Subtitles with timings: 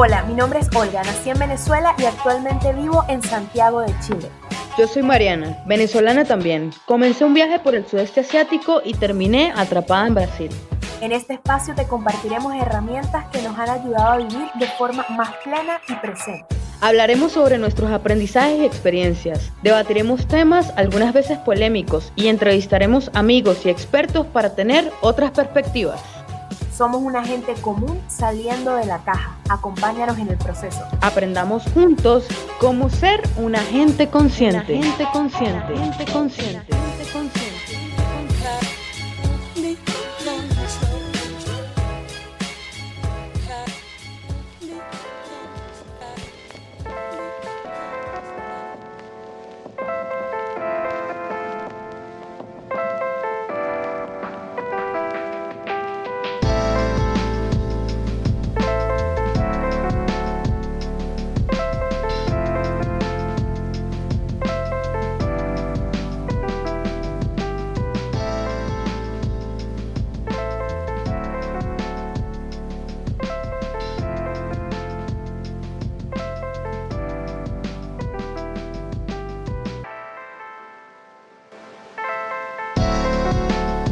[0.00, 4.30] Hola, mi nombre es Olga, nací en Venezuela y actualmente vivo en Santiago de Chile.
[4.78, 6.70] Yo soy Mariana, venezolana también.
[6.86, 10.50] Comencé un viaje por el sudeste asiático y terminé atrapada en Brasil.
[11.00, 15.34] En este espacio te compartiremos herramientas que nos han ayudado a vivir de forma más
[15.42, 16.46] plena y presente.
[16.80, 23.70] Hablaremos sobre nuestros aprendizajes y experiencias, debatiremos temas algunas veces polémicos y entrevistaremos amigos y
[23.70, 26.17] expertos para tener otras perspectivas.
[26.78, 29.36] Somos una gente común saliendo de la caja.
[29.48, 30.78] Acompáñanos en el proceso.
[31.00, 32.28] Aprendamos juntos
[32.60, 34.76] cómo ser una gente consciente.
[34.76, 35.76] Una gente consciente.
[35.76, 36.76] gente consciente.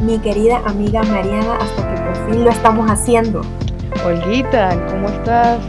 [0.07, 3.41] Mi querida amiga Mariana, hasta que por fin lo estamos haciendo.
[4.05, 5.59] Olguita, ¿cómo estás?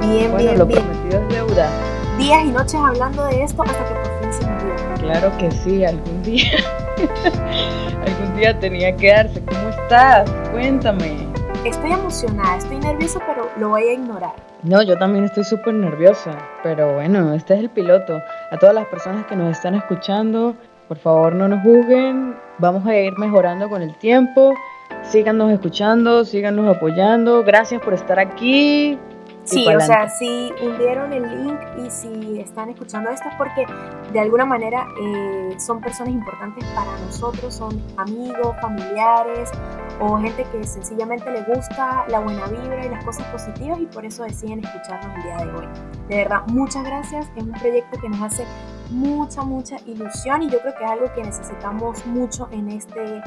[0.00, 0.82] Bien, bueno, bien, lo bien.
[0.82, 1.68] prometido es deuda.
[2.16, 4.94] Días y noches hablando de esto hasta que por fin se nos dio.
[5.06, 6.52] Claro que sí, algún día.
[8.06, 9.44] algún día tenía que darse.
[9.44, 10.30] ¿Cómo estás?
[10.52, 11.28] Cuéntame.
[11.66, 14.32] Estoy emocionada, estoy nerviosa, pero lo voy a ignorar.
[14.62, 16.30] No, yo también estoy súper nerviosa,
[16.62, 18.22] pero bueno, este es el piloto.
[18.50, 20.56] A todas las personas que nos están escuchando,
[20.92, 24.52] por favor no nos juzguen, vamos a ir mejorando con el tiempo.
[25.00, 27.42] Síganos escuchando, síganos apoyando.
[27.44, 28.98] Gracias por estar aquí.
[29.44, 33.64] Sí, o sea, si hundieron el link y si están escuchando esto es porque
[34.12, 39.50] de alguna manera eh, son personas importantes para nosotros, son amigos, familiares
[39.98, 44.04] o gente que sencillamente le gusta la buena vibra y las cosas positivas y por
[44.04, 45.66] eso deciden escucharnos el día de hoy.
[46.10, 47.30] De verdad, muchas gracias.
[47.34, 48.44] Es un proyecto que nos hace
[48.92, 53.22] mucha, mucha ilusión y yo creo que es algo que necesitamos mucho en este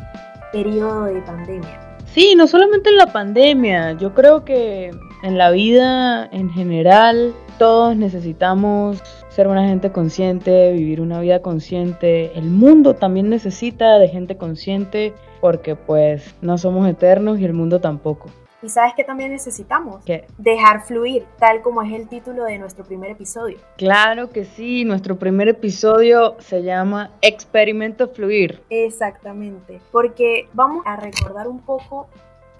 [0.51, 1.97] periodo de pandemia.
[2.05, 4.91] Sí, no solamente en la pandemia, yo creo que
[5.23, 12.31] en la vida en general todos necesitamos ser una gente consciente, vivir una vida consciente.
[12.37, 17.81] El mundo también necesita de gente consciente porque pues no somos eternos y el mundo
[17.81, 18.29] tampoco.
[18.65, 20.03] ¿Y sabes qué también necesitamos?
[20.03, 20.25] ¿Qué?
[20.39, 23.59] Dejar fluir, tal como es el título de nuestro primer episodio.
[23.77, 28.63] Claro que sí, nuestro primer episodio se llama Experimento Fluir.
[28.71, 32.07] Exactamente, porque vamos a recordar un poco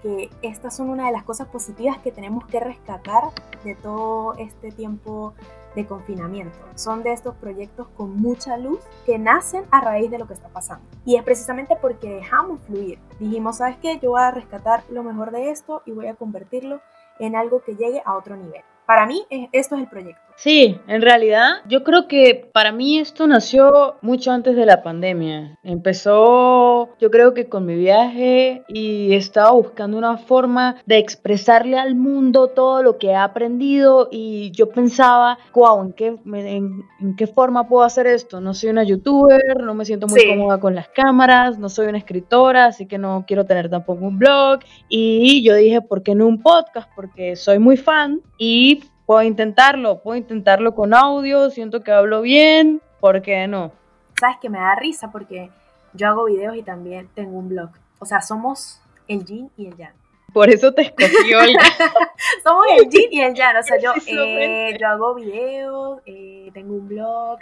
[0.00, 3.24] que estas son una de las cosas positivas que tenemos que rescatar
[3.64, 5.34] de todo este tiempo
[5.76, 6.58] de confinamiento.
[6.74, 10.48] Son de estos proyectos con mucha luz que nacen a raíz de lo que está
[10.48, 10.84] pasando.
[11.04, 12.98] Y es precisamente porque dejamos fluir.
[13.20, 14.00] Dijimos, ¿sabes qué?
[14.00, 16.80] Yo voy a rescatar lo mejor de esto y voy a convertirlo
[17.20, 18.62] en algo que llegue a otro nivel.
[18.86, 20.25] Para mí, esto es el proyecto.
[20.38, 25.58] Sí, en realidad yo creo que para mí esto nació mucho antes de la pandemia.
[25.62, 31.94] Empezó yo creo que con mi viaje y estaba buscando una forma de expresarle al
[31.94, 37.26] mundo todo lo que he aprendido y yo pensaba, wow, ¿en qué, en, en qué
[37.26, 38.40] forma puedo hacer esto?
[38.42, 40.28] No soy una youtuber, no me siento muy Sí.
[40.28, 44.18] cómoda con las cámaras, no soy una escritora, así que no quiero tener tampoco un
[44.18, 44.60] blog.
[44.88, 46.90] Y yo dije, ¿por qué no un podcast?
[46.94, 52.82] Porque soy muy fan y puedo intentarlo, puedo intentarlo con audio, siento que hablo bien,
[53.00, 53.72] ¿por qué no?
[54.20, 55.50] Sabes que me da risa porque
[55.94, 57.70] yo hago videos y también tengo un blog.
[57.98, 59.94] O sea, somos el yin y el yang.
[60.32, 61.56] Por eso te escogí hoy.
[62.44, 63.56] Somos el yin y el yang.
[63.56, 67.38] O sea, yo, eh, yo hago videos, eh, tengo un blog.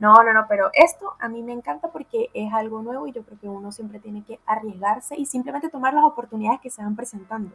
[0.00, 3.22] No, no, no, pero esto a mí me encanta porque es algo nuevo y yo
[3.22, 6.96] creo que uno siempre tiene que arriesgarse y simplemente tomar las oportunidades que se van
[6.96, 7.54] presentando.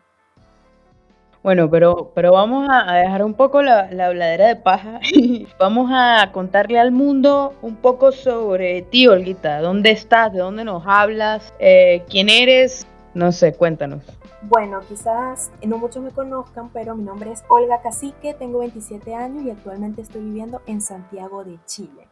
[1.47, 5.89] Bueno, pero, pero vamos a, dejar un poco la, la habladera de paja y vamos
[5.93, 9.61] a contarle al mundo un poco sobre ti, Olguita.
[9.61, 10.33] ¿Dónde estás?
[10.33, 11.53] ¿De dónde nos hablas?
[11.59, 12.85] Eh, ¿Quién eres?
[13.13, 14.03] No sé, cuéntanos.
[14.41, 19.45] Bueno, quizás no muchos me conozcan, pero mi nombre es Olga Cacique, tengo 27 años
[19.45, 22.09] y actualmente estoy viviendo en Santiago de Chile.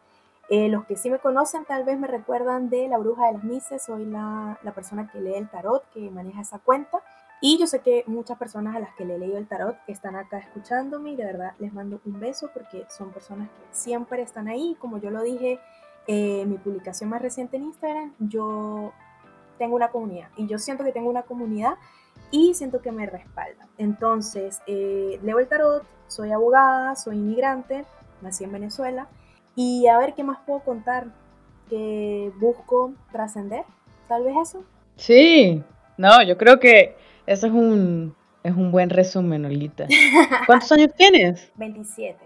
[0.48, 3.44] Eh, los que sí me conocen tal vez me recuerdan de La Bruja de las
[3.44, 7.02] Mises, soy la, la persona que lee el tarot, que maneja esa cuenta.
[7.40, 10.16] Y yo sé que muchas personas a las que le he leído el tarot están
[10.16, 14.48] acá escuchándome y de verdad les mando un beso porque son personas que siempre están
[14.48, 14.76] ahí.
[14.78, 15.60] Como yo lo dije
[16.06, 18.92] eh, en mi publicación más reciente en Instagram, yo
[19.58, 21.74] tengo una comunidad y yo siento que tengo una comunidad
[22.30, 23.68] y siento que me respalda.
[23.76, 27.84] Entonces, eh, leo el tarot, soy abogada, soy inmigrante,
[28.22, 29.08] nací en Venezuela
[29.54, 31.06] y a ver qué más puedo contar
[31.68, 33.64] que busco trascender,
[34.08, 34.64] tal vez eso.
[34.96, 35.62] Sí,
[35.96, 36.96] no, yo creo que
[37.26, 39.86] eso es un, es un buen resumen, Olguita.
[40.46, 41.52] ¿Cuántos años tienes?
[41.56, 42.18] 27.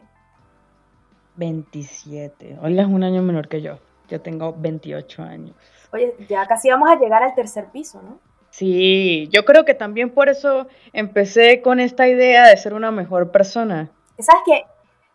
[1.37, 2.59] 27.
[2.61, 3.79] Olga es un año menor que yo.
[4.09, 5.57] Yo tengo 28 años.
[5.93, 8.19] Oye, ya casi vamos a llegar al tercer piso, ¿no?
[8.51, 13.31] Sí, yo creo que también por eso empecé con esta idea de ser una mejor
[13.31, 13.91] persona.
[14.19, 14.65] ¿Sabes qué?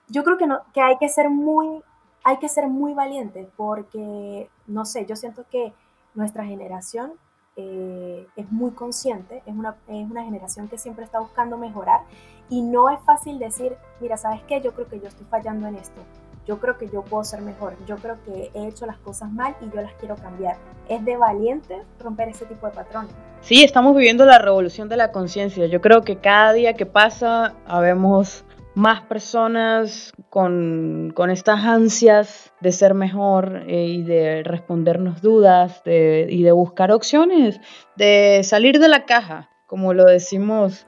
[0.08, 1.84] Yo creo que, no, que hay que ser muy,
[2.24, 5.74] hay que ser muy valiente porque, no sé, yo siento que
[6.14, 7.14] nuestra generación
[7.56, 12.02] eh, es muy consciente, es una, es una generación que siempre está buscando mejorar
[12.50, 14.62] y no es fácil decir, mira, ¿sabes qué?
[14.62, 16.02] Yo creo que yo estoy fallando en esto
[16.46, 19.56] yo creo que yo puedo ser mejor, yo creo que he hecho las cosas mal
[19.62, 20.58] y yo las quiero cambiar.
[20.88, 23.12] Es de valiente romper ese tipo de patrones.
[23.42, 25.66] Sí, estamos viviendo la revolución de la conciencia.
[25.66, 28.45] Yo creo que cada día que pasa habemos
[28.76, 36.52] más personas con, estas ansias de ser mejor eh, y de respondernos dudas y de
[36.52, 37.60] buscar opciones,
[37.96, 40.86] de salir de la caja, como lo decimos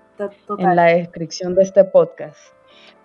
[0.57, 2.37] en la descripción de este podcast.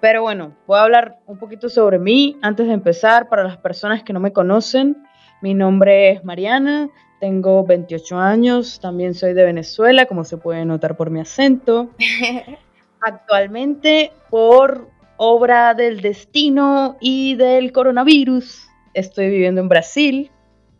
[0.01, 3.29] Pero bueno, voy a hablar un poquito sobre mí antes de empezar.
[3.29, 4.97] Para las personas que no me conocen,
[5.41, 6.91] mi nombre es Mariana,
[7.21, 11.91] tengo 28 años, también soy de Venezuela, como se puede notar por mi acento.
[13.03, 20.31] Actualmente, por obra del destino y del coronavirus, estoy viviendo en Brasil.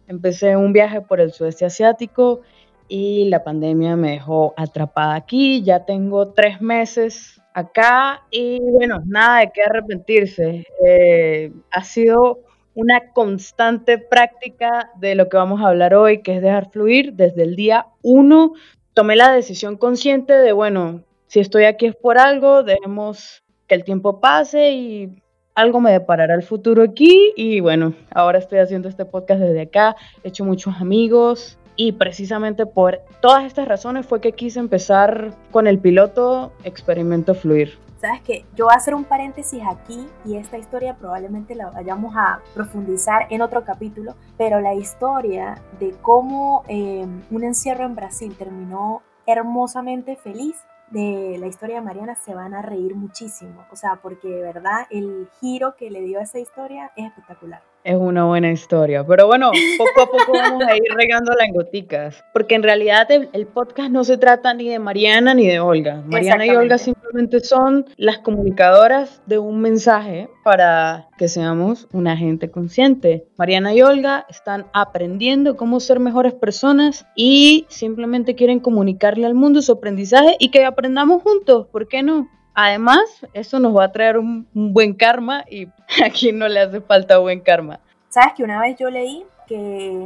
[0.07, 2.43] Empecé un viaje por el sudeste asiático
[2.87, 5.63] y la pandemia me dejó atrapada aquí.
[5.63, 10.67] Ya tengo tres meses acá y bueno, nada de qué arrepentirse.
[10.87, 12.41] Eh, ha sido
[12.75, 17.15] una constante práctica de lo que vamos a hablar hoy, que es dejar fluir.
[17.15, 18.53] Desde el día uno
[18.95, 21.03] tomé la decisión consciente de, bueno,
[21.33, 25.23] si estoy aquí es por algo, dejemos que el tiempo pase y
[25.55, 27.33] algo me deparará el futuro aquí.
[27.37, 32.67] Y bueno, ahora estoy haciendo este podcast desde acá, he hecho muchos amigos, y precisamente
[32.67, 37.79] por todas estas razones fue que quise empezar con el piloto Experimento Fluir.
[37.99, 42.15] Sabes que yo voy a hacer un paréntesis aquí y esta historia probablemente la vayamos
[42.15, 48.35] a profundizar en otro capítulo, pero la historia de cómo eh, un encierro en Brasil
[48.37, 50.57] terminó hermosamente feliz
[50.93, 54.87] de la historia de Mariana se van a reír muchísimo, o sea, porque de verdad
[54.91, 57.63] el giro que le dio a esa historia es espectacular.
[57.85, 62.25] Es una buena historia, pero bueno, poco a poco vamos a ir regando las goticas,
[62.33, 66.01] porque en realidad el, podcast no se trata ni de Mariana ni de Olga.
[66.07, 72.53] Mariana y Olga simplemente son las comunicadoras de un mensaje para que seamos una gente
[72.53, 73.27] consciente.
[73.37, 79.61] Mariana y Olga están aprendiendo cómo ser mejores personas y simplemente quieren comunicarle al mundo
[79.61, 82.29] su aprendizaje y que aprendamos juntos, ¿por qué no?
[82.55, 85.67] Además, eso nos va a traer un, buen karma y
[86.05, 87.81] a quien no le hace falta buen karma.
[88.09, 89.59] Sabes que una vez yo leí que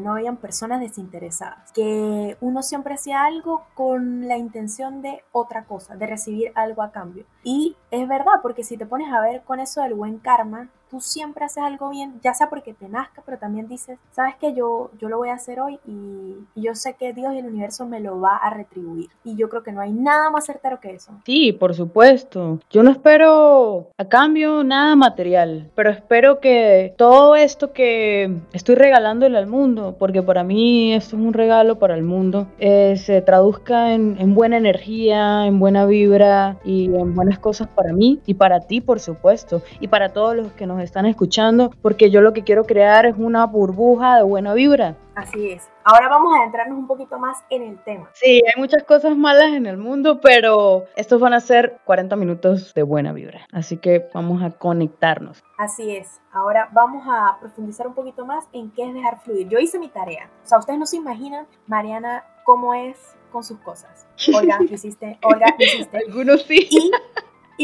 [0.03, 5.97] no habían personas desinteresadas, que uno siempre hacía algo con la intención de otra cosa,
[5.97, 7.25] de recibir algo a cambio.
[7.49, 11.01] Y es verdad, porque si te pones a ver con eso del buen karma, tú
[11.01, 14.91] siempre haces algo bien, ya sea porque te nazca, pero también dices, sabes que yo,
[15.01, 18.01] yo lo voy a hacer hoy y, yo sé que Dios y el universo me
[18.01, 19.09] lo va a retribuir.
[19.25, 21.13] Y yo creo que no hay nada más certero que eso.
[21.25, 22.59] Sí, por supuesto.
[22.71, 29.39] Yo no espero a cambio nada material, pero espero que todo esto que estoy regalándole
[29.39, 33.93] al mundo, porque para mí esto es un regalo para el mundo, eh, se traduzca
[33.93, 38.61] en, en buena energía, en buena vibra y en buenas cosas para mí y para
[38.61, 42.45] ti, por supuesto, y para todos los que nos están escuchando, porque yo lo que
[42.45, 44.97] quiero crear es una burbuja de buena vibra.
[45.15, 45.71] Así es.
[45.85, 48.11] Ahora vamos a adentrarnos un poquito más en el tema.
[48.13, 52.75] Sí, hay muchas cosas malas en el mundo, pero estos van a ser 40 minutos
[52.75, 53.47] de buena vibra.
[53.53, 55.43] Así que vamos a conectarnos.
[55.59, 56.21] Así es.
[56.33, 59.49] Ahora vamos a profundizar un poquito más en qué es dejar fluir.
[59.49, 60.31] Yo hice mi tarea.
[60.45, 64.07] O sea, ustedes no se imaginan, Mariana, cómo es con sus cosas.
[64.35, 65.19] Olga, hiciste?
[65.23, 65.99] Olga, hiciste?
[66.07, 66.69] Algunos sí.
[66.71, 66.91] Y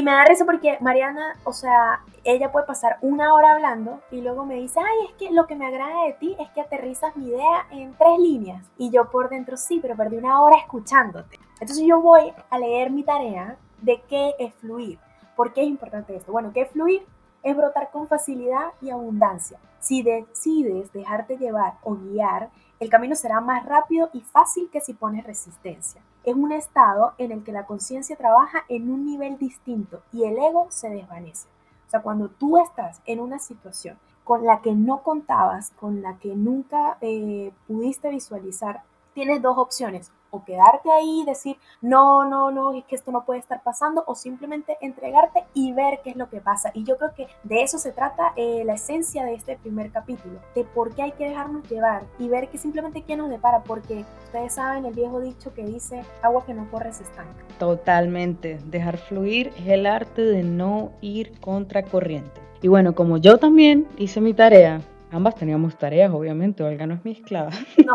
[0.01, 4.47] me da risa porque Mariana, o sea, ella puede pasar una hora hablando y luego
[4.47, 7.27] me dice, ay, es que lo que me agrada de ti es que aterrizas mi
[7.29, 8.65] idea en tres líneas.
[8.79, 11.39] Y yo por dentro, sí, pero perdí una hora escuchándote.
[11.61, 14.99] Entonces yo voy a leer mi tarea de qué es fluir.
[15.37, 16.33] ¿Por qué es importante esto?
[16.33, 17.05] Bueno, ¿qué es fluir?
[17.43, 19.59] Es brotar con facilidad y abundancia.
[19.79, 22.51] Si decides dejarte llevar o guiar,
[22.83, 26.03] el camino será más rápido y fácil que si pones resistencia.
[26.25, 30.37] Es un estado en el que la conciencia trabaja en un nivel distinto y el
[30.37, 31.47] ego se desvanece.
[31.87, 36.19] O sea, cuando tú estás en una situación con la que no contabas, con la
[36.19, 38.83] que nunca eh, pudiste visualizar,
[39.15, 40.11] tienes dos opciones.
[40.33, 44.03] O quedarte ahí y decir, no, no, no, es que esto no puede estar pasando,
[44.07, 46.71] o simplemente entregarte y ver qué es lo que pasa.
[46.75, 50.41] Y yo creo que de eso se trata eh, la esencia de este primer capítulo,
[50.55, 54.05] de por qué hay que dejarnos llevar y ver que simplemente qué nos depara, porque
[54.25, 57.45] ustedes saben el viejo dicho que dice, agua que no corre se estanca.
[57.59, 62.41] Totalmente, dejar fluir es el arte de no ir contra corriente.
[62.63, 64.81] Y bueno, como yo también hice mi tarea,
[65.13, 67.51] ambas teníamos tareas, obviamente, Olga no es mi esclava.
[67.85, 67.95] No,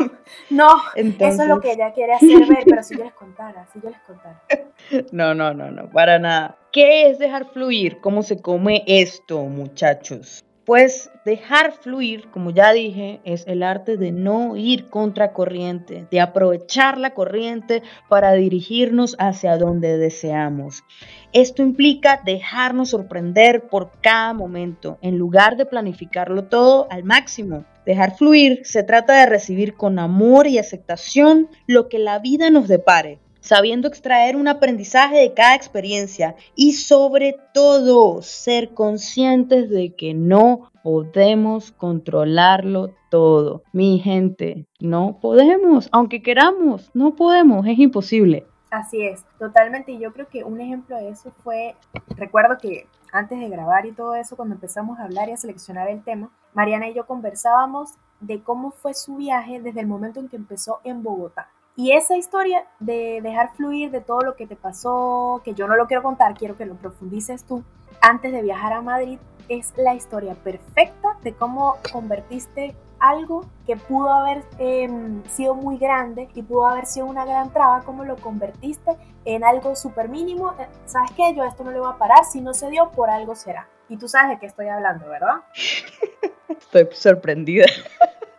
[0.49, 3.79] no, eso es lo que ella quiere hacer ver, pero si yo les contara, si
[3.81, 4.41] yo les contara.
[5.11, 6.57] No, no, no, no, para nada.
[6.71, 7.99] ¿Qué es dejar fluir?
[7.99, 10.45] ¿Cómo se come esto, muchachos?
[10.67, 16.19] Pues dejar fluir, como ya dije, es el arte de no ir contra corriente, de
[16.19, 20.83] aprovechar la corriente para dirigirnos hacia donde deseamos.
[21.31, 27.63] Esto implica dejarnos sorprender por cada momento, en lugar de planificarlo todo al máximo.
[27.85, 32.67] Dejar fluir se trata de recibir con amor y aceptación lo que la vida nos
[32.67, 40.13] depare, sabiendo extraer un aprendizaje de cada experiencia y sobre todo ser conscientes de que
[40.13, 43.63] no podemos controlarlo todo.
[43.71, 48.45] Mi gente, no podemos, aunque queramos, no podemos, es imposible.
[48.69, 49.93] Así es, totalmente.
[49.93, 51.75] Y yo creo que un ejemplo de eso fue,
[52.09, 55.89] recuerdo que antes de grabar y todo eso, cuando empezamos a hablar y a seleccionar
[55.89, 60.27] el tema, Mariana y yo conversábamos de cómo fue su viaje desde el momento en
[60.27, 61.49] que empezó en Bogotá.
[61.79, 65.75] Y esa historia de dejar fluir de todo lo que te pasó, que yo no
[65.75, 67.63] lo quiero contar, quiero que lo profundices tú,
[68.01, 74.09] antes de viajar a Madrid, es la historia perfecta de cómo convertiste algo que pudo
[74.09, 78.97] haber em, sido muy grande y pudo haber sido una gran traba, cómo lo convertiste
[79.25, 80.55] en algo súper mínimo.
[80.59, 81.35] Eh, ¿Sabes qué?
[81.35, 83.67] Yo esto no le voy a parar, si no se dio, por algo será.
[83.87, 85.35] Y tú sabes de qué estoy hablando, ¿verdad?
[86.49, 87.65] Estoy sorprendida.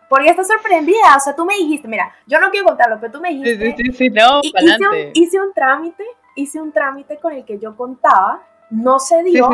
[0.09, 3.21] Porque estás sorprendida, o sea, tú me dijiste, mira, yo no quiero contarlo, pero tú
[3.21, 3.75] me dijiste.
[3.77, 6.03] Sí, sí, sí, no, hice, un, hice un trámite,
[6.35, 9.49] hice un trámite con el que yo contaba no se dio,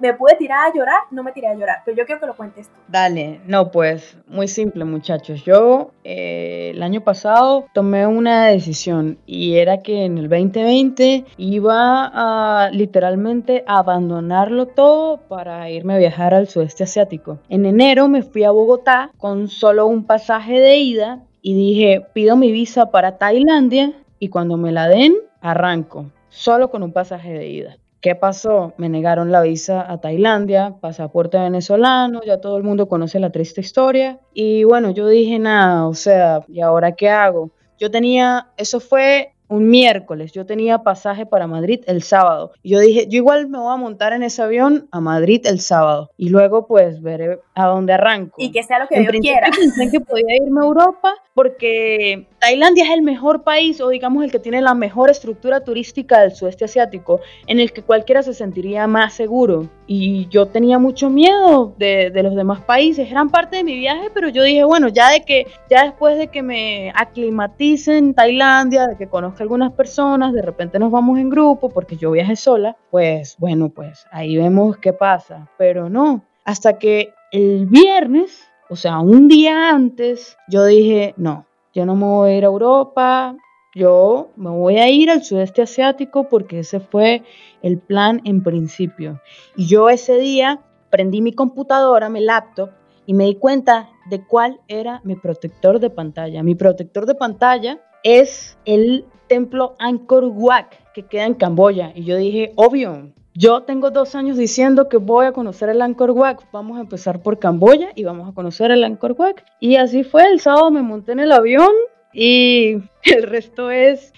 [0.00, 2.36] me pude tirar a llorar, no me tiré a llorar, pero yo quiero que lo
[2.36, 2.74] cuentes tú.
[2.88, 5.44] Dale, no, pues muy simple muchachos.
[5.44, 12.10] Yo eh, el año pasado tomé una decisión y era que en el 2020 iba
[12.12, 17.38] a literalmente abandonarlo todo para irme a viajar al sudeste asiático.
[17.48, 22.36] En enero me fui a Bogotá con solo un pasaje de ida y dije, pido
[22.36, 27.48] mi visa para Tailandia y cuando me la den, arranco, solo con un pasaje de
[27.48, 27.76] ida.
[28.00, 28.72] ¿Qué pasó?
[28.78, 33.60] Me negaron la visa a Tailandia, pasaporte venezolano, ya todo el mundo conoce la triste
[33.60, 34.18] historia.
[34.32, 37.50] Y bueno, yo dije nada, o sea, ¿y ahora qué hago?
[37.78, 42.52] Yo tenía, eso fue un miércoles, yo tenía pasaje para Madrid el sábado.
[42.62, 45.60] Y yo dije, yo igual me voy a montar en ese avión a Madrid el
[45.60, 46.12] sábado.
[46.16, 48.36] Y luego pues veré a dónde arranco.
[48.38, 49.50] Y que sea lo que en Dios quiera.
[49.50, 54.32] Pensé que podía irme a Europa porque Tailandia es el mejor país o digamos el
[54.32, 58.86] que tiene la mejor estructura turística del sudeste asiático, en el que cualquiera se sentiría
[58.86, 59.68] más seguro.
[59.86, 64.30] Y yo tenía mucho miedo de, los demás países, eran parte de mi viaje, pero
[64.30, 68.96] yo dije, bueno, ya de que, ya después de que me aclimatice en Tailandia, de
[68.96, 73.36] que conozca algunas personas, de repente nos vamos en grupo, porque yo viajé sola, pues
[73.38, 75.50] bueno, pues ahí vemos qué pasa.
[75.58, 81.86] Pero no, hasta que el viernes, o sea, un día antes, yo dije, no, yo
[81.86, 83.36] no me voy a ir a Europa,
[83.74, 87.22] yo me voy a ir al sudeste asiático porque ese fue
[87.62, 89.20] el plan en principio.
[89.56, 90.60] Y yo ese día
[90.90, 92.70] prendí mi computadora, mi laptop,
[93.06, 96.42] y me di cuenta de cuál era mi protector de pantalla.
[96.42, 101.92] Mi protector de pantalla es el templo Angkor Wat que queda en Camboya.
[101.94, 106.10] Y yo dije, obvio, yo tengo dos años diciendo que voy a conocer el Angkor
[106.10, 106.40] Wat.
[106.52, 109.36] Vamos a empezar por Camboya y vamos a conocer el Angkor Wat.
[109.60, 110.26] Y así fue.
[110.26, 111.72] El sábado me monté en el avión
[112.12, 114.12] y el resto es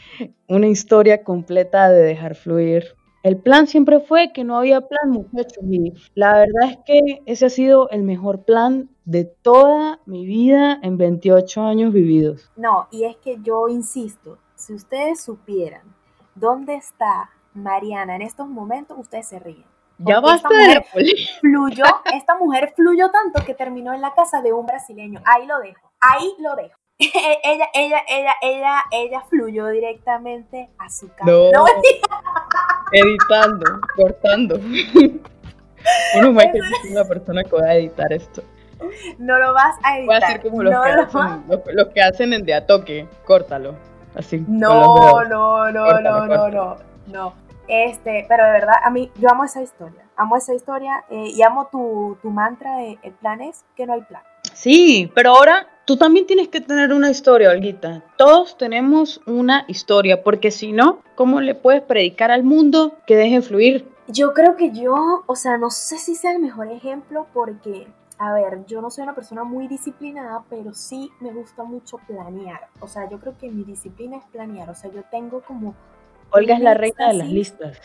[0.49, 2.97] una historia completa de dejar fluir.
[3.23, 5.62] El plan siempre fue que no había plan, muchachos.
[5.71, 10.81] Y la verdad es que ese ha sido el mejor plan de toda mi vida
[10.83, 12.50] en 28 años vividos.
[12.57, 15.95] No, y es que yo insisto, si ustedes supieran
[16.35, 19.64] dónde está Mariana, en estos momentos ustedes se ríen.
[19.99, 20.85] Ya basta de
[21.40, 25.21] fluyó, esta mujer fluyó tanto que terminó en la casa de un brasileño.
[25.25, 26.76] Ahí lo dejo, ahí lo dejo.
[26.99, 31.25] ella, ella, ella, ella, ella fluyó directamente a su casa.
[31.25, 31.50] No,
[32.92, 34.56] editando, cortando.
[36.16, 38.42] Uno más que es una persona que va a editar esto.
[39.18, 40.23] No lo vas a editar.
[40.23, 43.75] Va a ser como los, que, hacen, los, que hacen en de a toque, córtalo.
[44.14, 44.44] Así.
[44.47, 47.35] No, no, no, no, no, no, no.
[47.68, 50.04] Este, pero de verdad, a mí, yo amo esa historia.
[50.16, 53.94] Amo esa historia eh, y amo tu, tu mantra de el plan es que no
[53.94, 54.23] hay plan.
[54.52, 58.02] Sí, pero ahora tú también tienes que tener una historia, Olguita.
[58.16, 63.42] Todos tenemos una historia, porque si no, ¿cómo le puedes predicar al mundo que deje
[63.42, 63.88] fluir?
[64.09, 67.87] Yo creo que yo, o sea, no sé si sea el mejor ejemplo porque,
[68.18, 72.68] a ver, yo no soy una persona muy disciplinada, pero sí me gusta mucho planear.
[72.80, 74.68] O sea, yo creo que mi disciplina es planear.
[74.71, 75.75] O sea, yo tengo como...
[76.33, 77.79] Olga es la reina de las listas.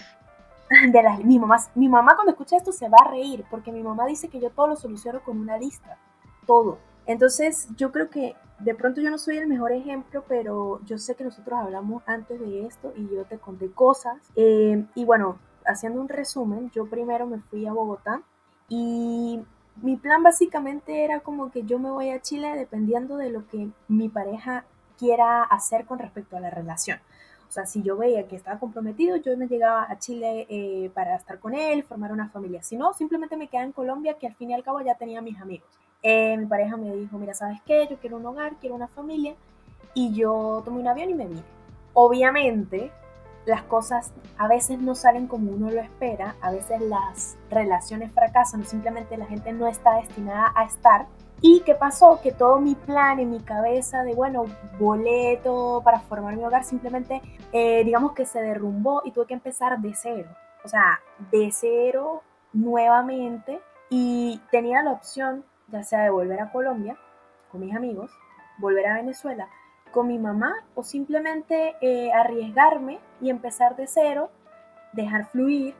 [0.91, 3.81] De las, mi, mamá, mi mamá cuando escucha esto se va a reír porque mi
[3.81, 5.97] mamá dice que yo todo lo soluciono con una lista.
[6.45, 6.77] Todo.
[7.05, 11.15] Entonces, yo creo que de pronto yo no soy el mejor ejemplo, pero yo sé
[11.15, 14.17] que nosotros hablamos antes de esto y yo te conté cosas.
[14.35, 18.21] Eh, y bueno, haciendo un resumen, yo primero me fui a Bogotá
[18.67, 19.39] y
[19.81, 23.69] mi plan básicamente era como que yo me voy a Chile dependiendo de lo que
[23.87, 24.65] mi pareja
[24.97, 26.99] quiera hacer con respecto a la relación.
[27.47, 31.15] O sea, si yo veía que estaba comprometido, yo me llegaba a Chile eh, para
[31.15, 32.61] estar con él, formar una familia.
[32.61, 35.21] Si no, simplemente me quedaba en Colombia, que al fin y al cabo ya tenía
[35.21, 35.67] mis amigos.
[36.03, 37.87] Eh, mi pareja me dijo, mira, ¿sabes qué?
[37.89, 39.35] Yo quiero un hogar, quiero una familia.
[39.93, 41.43] Y yo tomé un avión y me vine.
[41.93, 42.91] Obviamente,
[43.47, 48.65] las cosas a veces no salen como uno lo espera, a veces las relaciones fracasan,
[48.65, 51.07] simplemente la gente no está destinada a estar.
[51.41, 52.19] ¿Y qué pasó?
[52.21, 54.45] Que todo mi plan en mi cabeza de, bueno,
[54.79, 59.79] boleto para formar mi hogar, simplemente, eh, digamos que se derrumbó y tuve que empezar
[59.79, 60.29] de cero.
[60.63, 60.99] O sea,
[61.31, 63.61] de cero nuevamente.
[63.89, 66.97] Y tenía la opción ya sea de volver a Colombia
[67.51, 68.11] con mis amigos,
[68.57, 69.47] volver a Venezuela
[69.91, 74.29] con mi mamá o simplemente eh, arriesgarme y empezar de cero,
[74.93, 75.75] dejar fluir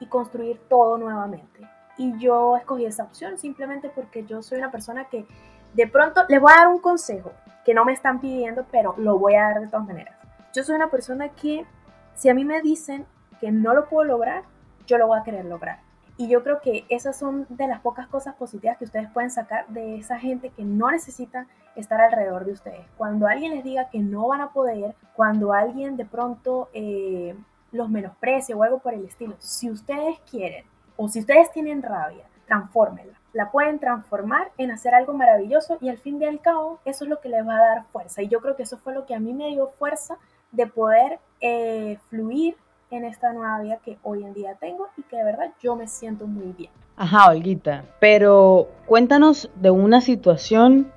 [0.00, 1.68] y construir todo nuevamente.
[2.00, 5.26] Y yo escogí esa opción simplemente porque yo soy una persona que
[5.74, 7.30] de pronto les voy a dar un consejo
[7.62, 10.14] que no me están pidiendo, pero lo voy a dar de todas maneras.
[10.54, 11.66] Yo soy una persona que
[12.14, 13.04] si a mí me dicen
[13.38, 14.44] que no lo puedo lograr,
[14.86, 15.80] yo lo voy a querer lograr.
[16.16, 19.68] Y yo creo que esas son de las pocas cosas positivas que ustedes pueden sacar
[19.68, 22.86] de esa gente que no necesita estar alrededor de ustedes.
[22.96, 27.36] Cuando alguien les diga que no van a poder, cuando alguien de pronto eh,
[27.72, 30.64] los menosprecie o algo por el estilo, si ustedes quieren
[31.00, 33.14] o si ustedes tienen rabia, transfórmenla.
[33.32, 37.10] La pueden transformar en hacer algo maravilloso y al fin y al cabo eso es
[37.10, 38.20] lo que les va a dar fuerza.
[38.20, 40.18] Y yo creo que eso fue lo que a mí me dio fuerza
[40.52, 42.54] de poder eh, fluir
[42.90, 45.88] en esta nueva vida que hoy en día tengo y que de verdad yo me
[45.88, 46.70] siento muy bien.
[46.96, 50.92] Ajá, Olguita, pero cuéntanos de una situación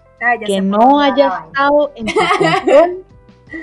[0.45, 3.05] que no haya estado en tu control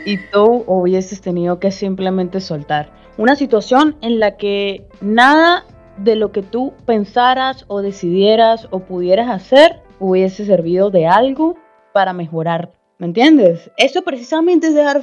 [0.07, 2.89] y tú hubieses tenido que simplemente soltar.
[3.19, 5.67] Una situación en la que nada
[6.03, 11.57] de lo que tú pensaras o decidieras o pudieras hacer hubiese servido de algo
[11.93, 13.71] para mejorar ¿Me entiendes?
[13.79, 15.03] Eso precisamente es dejar,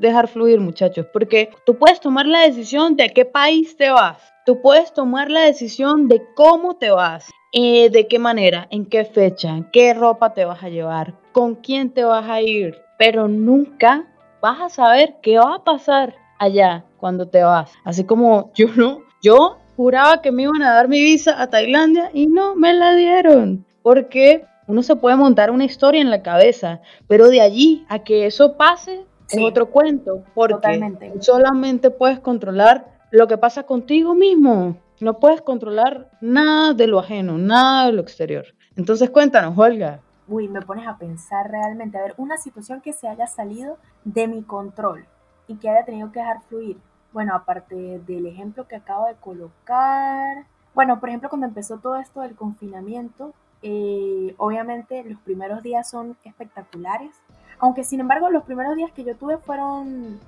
[0.00, 4.16] dejar fluir, muchachos, porque tú puedes tomar la decisión de a qué país te vas.
[4.46, 9.04] Tú puedes tomar la decisión de cómo te vas, eh, de qué manera, en qué
[9.04, 14.06] fecha, qué ropa te vas a llevar, con quién te vas a ir, pero nunca
[14.40, 17.70] vas a saber qué va a pasar allá cuando te vas.
[17.84, 22.10] Así como yo no, yo juraba que me iban a dar mi visa a Tailandia
[22.12, 23.64] y no me la dieron.
[23.82, 28.26] Porque uno se puede montar una historia en la cabeza, pero de allí a que
[28.26, 34.76] eso pase es otro cuento, porque solamente puedes controlar lo que pasa contigo mismo.
[35.00, 38.46] No puedes controlar nada de lo ajeno, nada de lo exterior.
[38.76, 40.00] Entonces cuéntanos, Olga.
[40.28, 44.26] Uy, me pones a pensar realmente, a ver, una situación que se haya salido de
[44.26, 45.06] mi control
[45.46, 46.78] y que haya tenido que dejar fluir.
[47.16, 50.44] Bueno, aparte del ejemplo que acabo de colocar.
[50.74, 56.18] Bueno, por ejemplo, cuando empezó todo esto del confinamiento, eh, obviamente los primeros días son
[56.24, 57.16] espectaculares,
[57.58, 60.20] aunque sin embargo los primeros días que yo tuve fueron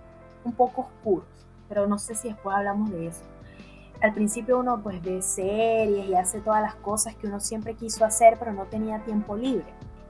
[0.44, 1.28] un poco oscuros,
[1.68, 3.22] pero no sé si después hablamos de eso.
[4.00, 8.06] Al principio uno pues ve series y hace todas las cosas que uno siempre quiso
[8.06, 9.66] hacer, pero no tenía tiempo libre.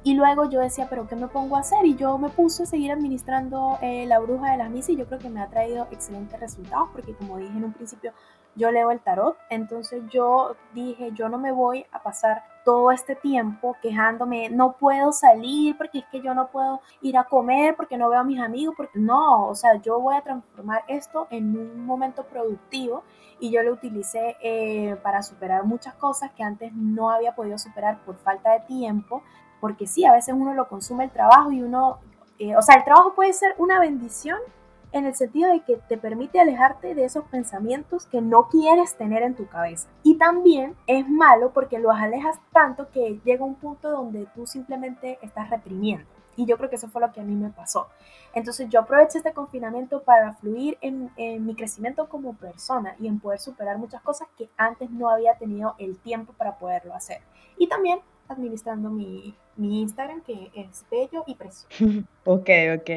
[0.09, 1.85] Y luego yo decía, pero ¿qué me pongo a hacer?
[1.85, 5.05] Y yo me puse a seguir administrando eh, la bruja de las misas y yo
[5.05, 8.15] creo que me ha traído excelentes resultados porque como dije en un principio,
[8.55, 9.37] yo leo el tarot.
[9.51, 15.13] Entonces yo dije, yo no me voy a pasar todo este tiempo quejándome, no puedo
[15.13, 18.41] salir porque es que yo no puedo ir a comer porque no veo a mis
[18.41, 23.05] amigos, porque no, o sea, yo voy a transformar esto en un momento productivo
[23.41, 28.03] y yo lo utilicé eh, para superar muchas cosas que antes no había podido superar
[28.07, 29.23] por falta de tiempo,
[29.61, 31.99] porque sí, a veces uno lo consume el trabajo y uno,
[32.39, 34.39] eh, o sea, el trabajo puede ser una bendición
[34.93, 39.23] en el sentido de que te permite alejarte de esos pensamientos que no quieres tener
[39.23, 39.89] en tu cabeza.
[40.03, 45.19] Y también es malo porque los alejas tanto que llega un punto donde tú simplemente
[45.23, 46.07] estás reprimiendo.
[46.37, 47.89] Y yo creo que eso fue lo que a mí me pasó.
[48.33, 51.11] Entonces yo aproveché este confinamiento para fluir en,
[51.45, 55.75] mi crecimiento como persona y en poder superar muchas cosas que antes no había tenido
[55.79, 57.21] el tiempo para poderlo hacer.
[57.57, 61.69] Y también administrando mi, mi Instagram, que es bello y precioso.
[62.25, 62.91] ok, ok.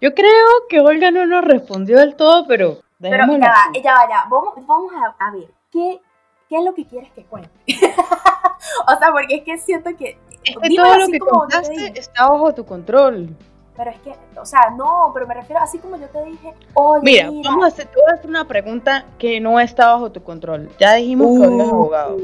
[0.00, 2.78] Yo creo que Olga no nos respondió del todo, pero...
[3.00, 4.24] Pero ya va, ya va, ya.
[4.28, 6.00] Vamos, vamos a, ver, ¿qué,
[6.48, 7.50] ¿qué es lo que quieres que cuente?
[7.66, 10.18] o sea, porque es que siento que...
[10.44, 13.36] Es que todo lo que contaste está bajo tu control.
[13.76, 17.00] Pero es que, o sea, no, pero me refiero así como yo te dije, oye,
[17.04, 20.68] mira, vamos a hacer, a hacer una pregunta que no está bajo tu control.
[20.80, 21.74] Ya dijimos que Olga es uh.
[21.74, 22.16] abogado.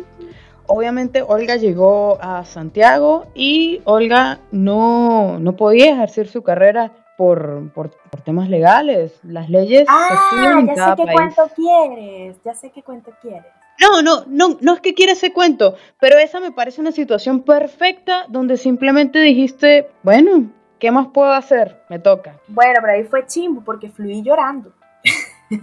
[0.66, 7.90] Obviamente Olga llegó a Santiago y Olga no, no podía ejercer su carrera por, por,
[8.24, 9.18] temas legales.
[9.22, 13.44] Las leyes ah, ya sé qué cuento quieres, ya sé qué cuento quieres.
[13.80, 17.42] No, no, no, no es que quieras ese cuento, pero esa me parece una situación
[17.42, 21.82] perfecta donde simplemente dijiste, bueno, ¿qué más puedo hacer?
[21.88, 22.38] Me toca.
[22.46, 24.72] Bueno, pero ahí fue chimbo porque fluí llorando.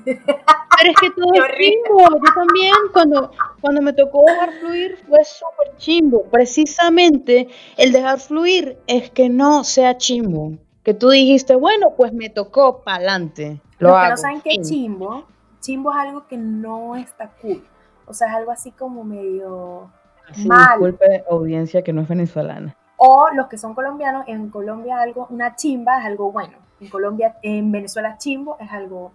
[0.04, 2.00] Pero es que todo es chimbo.
[2.10, 6.24] Yo también, cuando, cuando me tocó dejar fluir, fue súper chimbo.
[6.24, 12.30] Precisamente el dejar fluir es que no sea chimbo que tú dijiste, bueno, pues me
[12.30, 13.62] tocó para adelante.
[13.78, 15.26] Lo Los que no saben qué chimbo,
[15.60, 17.64] chimbo es algo que no está cool.
[18.06, 19.92] O sea, es algo así como medio
[20.28, 20.80] así, mal.
[20.80, 22.76] Disculpe, audiencia que no es venezolana.
[22.98, 26.58] O los que son colombianos, en Colombia algo, una chimba es algo bueno.
[26.80, 29.12] En Colombia, en Venezuela chimbo es algo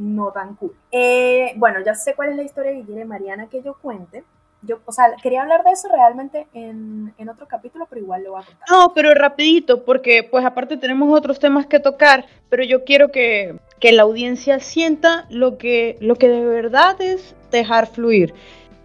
[0.00, 0.74] no tan cool.
[0.90, 4.24] Eh, bueno, ya sé cuál es la historia que quiere Mariana que yo cuente
[4.62, 8.32] yo, o sea, quería hablar de eso realmente en, en, otro capítulo, pero igual lo
[8.32, 8.68] voy a contar.
[8.68, 13.58] No, pero rapidito, porque pues aparte tenemos otros temas que tocar, pero yo quiero que,
[13.78, 18.34] que la audiencia sienta lo que, lo que de verdad es dejar fluir.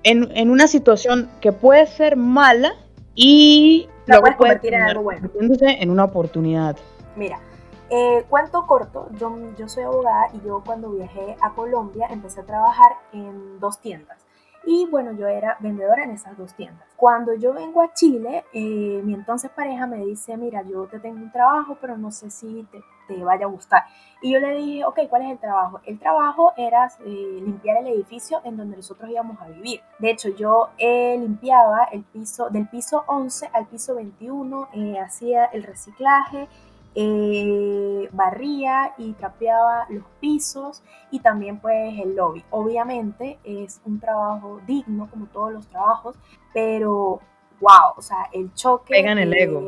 [0.03, 2.75] En, en una situación que puede ser mala
[3.13, 5.29] y la puedes convertir en algo bueno.
[5.39, 6.77] En una oportunidad.
[7.15, 7.39] Mira,
[7.89, 8.25] eh,
[8.67, 13.59] corto, yo, yo soy abogada y yo cuando viajé a Colombia empecé a trabajar en
[13.59, 14.25] dos tiendas
[14.65, 16.87] y bueno, yo era vendedora en esas dos tiendas.
[16.95, 21.17] Cuando yo vengo a Chile, eh, mi entonces pareja me dice, mira, yo te tengo
[21.17, 23.83] un trabajo, pero no sé si te, te vaya a gustar.
[24.21, 25.81] Y yo le dije, ok, ¿cuál es el trabajo?
[25.85, 29.81] El trabajo era eh, limpiar el edificio en donde nosotros íbamos a vivir.
[29.99, 34.69] De hecho, yo eh, limpiaba el piso, del piso 11 al piso 21,
[35.03, 36.47] hacía el reciclaje,
[36.95, 40.81] eh, barría y trapeaba los pisos
[41.11, 42.43] y también pues el lobby.
[42.49, 46.15] Obviamente es un trabajo digno como todos los trabajos,
[46.53, 47.19] pero
[47.59, 48.93] wow, o sea, el choque...
[48.93, 49.61] Pegan el ego.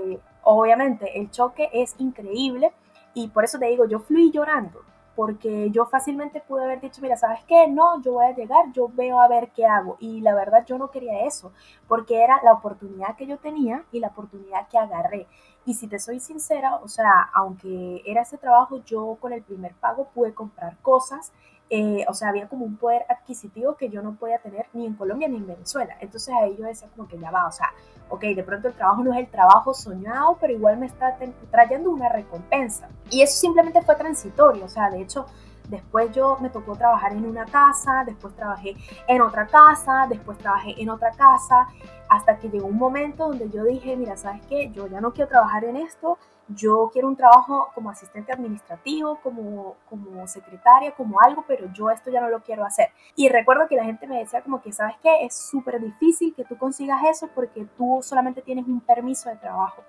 [0.43, 2.71] obviamente, el choque es increíble
[3.13, 4.81] y por eso te digo, yo fui llorando
[5.17, 7.67] porque yo fácilmente pude haber dicho, mira, ¿sabes qué?
[7.67, 9.97] No, yo voy a llegar, yo veo a ver qué hago.
[9.99, 11.51] Y la verdad yo no quería eso,
[11.87, 15.25] porque era la oportunidad que yo tenía y la oportunidad que agarré.
[15.65, 19.73] Y si te soy sincera, o sea, aunque era ese trabajo, yo con el primer
[19.73, 21.33] pago pude comprar cosas.
[21.71, 24.93] Eh, o sea, había como un poder adquisitivo que yo no podía tener ni en
[24.93, 25.97] Colombia ni en Venezuela.
[25.99, 27.73] Entonces ahí yo decía como que ya va, o sea,
[28.09, 31.17] ok, de pronto el trabajo no es el trabajo soñado, pero igual me está
[31.51, 32.87] trayendo una recompensa.
[33.09, 35.25] Y eso simplemente fue transitorio, o sea, de hecho,
[35.67, 38.75] Después yo me tocó trabajar en una casa, después trabajé
[39.07, 41.67] en otra casa, después trabajé en otra casa,
[42.09, 44.71] hasta que llegó un momento donde yo dije, mira, ¿sabes qué?
[44.71, 46.17] Yo ya no quiero trabajar en esto,
[46.47, 52.09] yo quiero un trabajo como asistente administrativo, como, como secretaria, como algo, pero yo esto
[52.09, 52.89] ya no lo quiero hacer.
[53.15, 55.25] Y recuerdo que la gente me decía como que, ¿sabes qué?
[55.25, 59.83] Es súper difícil que tú consigas eso porque tú solamente tienes un permiso de trabajo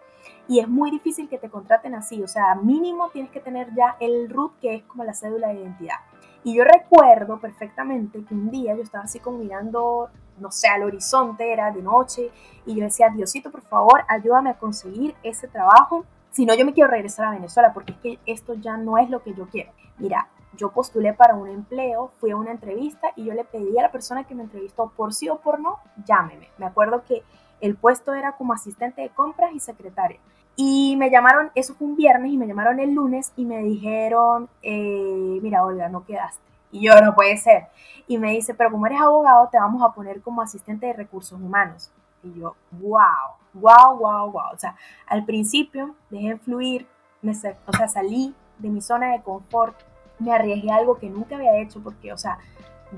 [0.47, 3.97] y es muy difícil que te contraten así, o sea, mínimo tienes que tener ya
[4.01, 5.97] el RUT, que es como la cédula de identidad.
[6.42, 10.85] Y yo recuerdo perfectamente que un día yo estaba así como mirando, no sé, al
[10.85, 12.31] horizonte, era de noche,
[12.64, 16.07] y yo decía, Diosito, por favor, ayúdame a conseguir ese trabajo,
[16.38, 19.11] si no yo me quiero regresar a Venezuela, porque es que esto ya no es
[19.11, 19.72] lo que yo quiero.
[19.96, 23.83] Mira, yo postulé para un empleo, fui a una entrevista y yo le pedí a
[23.83, 26.48] la persona que me entrevistó, por sí o por no, llámeme.
[26.57, 27.24] Me acuerdo que
[27.61, 30.20] el puesto era como asistente de compras y secretaria.
[30.55, 34.48] Y me llamaron, eso fue un viernes, y me llamaron el lunes y me dijeron,
[34.62, 36.40] eh, mira, Olga, no quedaste.
[36.70, 37.66] Y yo, no puede ser.
[38.07, 41.40] Y me dice, pero como eres abogado, te vamos a poner como asistente de recursos
[41.40, 41.90] humanos.
[42.22, 44.53] Y yo, wow, wow, wow, wow.
[44.55, 46.87] O sea, al principio dejé fluir,
[47.23, 49.77] me, o sea, salí de mi zona de confort,
[50.18, 52.38] me arriesgué a algo que nunca había hecho porque, o sea,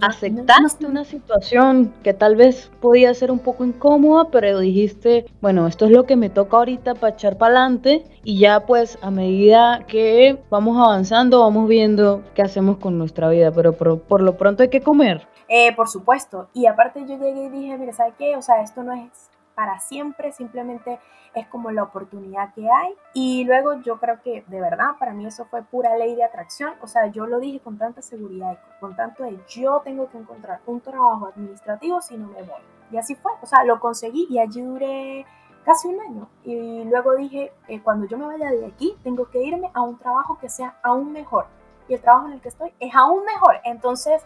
[0.01, 5.87] aceptaste una situación que tal vez podía ser un poco incómoda, pero dijiste, bueno, esto
[5.87, 9.85] es lo que me toca ahorita para echar para adelante y ya pues a medida
[9.87, 14.69] que vamos avanzando vamos viendo qué hacemos con nuestra vida, pero por, lo pronto hay
[14.69, 15.27] que comer.
[15.49, 18.37] Eh, por supuesto, y aparte yo llegué y dije, mira, ¿sabes qué?
[18.37, 19.30] O sea, esto no es
[19.61, 20.99] para siempre, simplemente
[21.35, 22.95] es como la oportunidad que hay.
[23.13, 26.73] Y luego yo creo que de verdad para mí eso fue pura ley de atracción.
[26.81, 30.61] O sea, yo lo dije con tanta seguridad, con tanto de yo tengo que encontrar
[30.65, 32.63] un trabajo administrativo si no me voy.
[32.91, 33.33] Y así fue.
[33.43, 35.27] O sea, lo conseguí y allí duré
[35.63, 36.29] casi un año.
[36.43, 39.99] Y luego dije, eh, cuando yo me vaya de aquí, tengo que irme a un
[39.99, 41.45] trabajo que sea aún mejor.
[41.87, 43.57] Y el trabajo en el que estoy es aún mejor.
[43.65, 44.23] Entonces,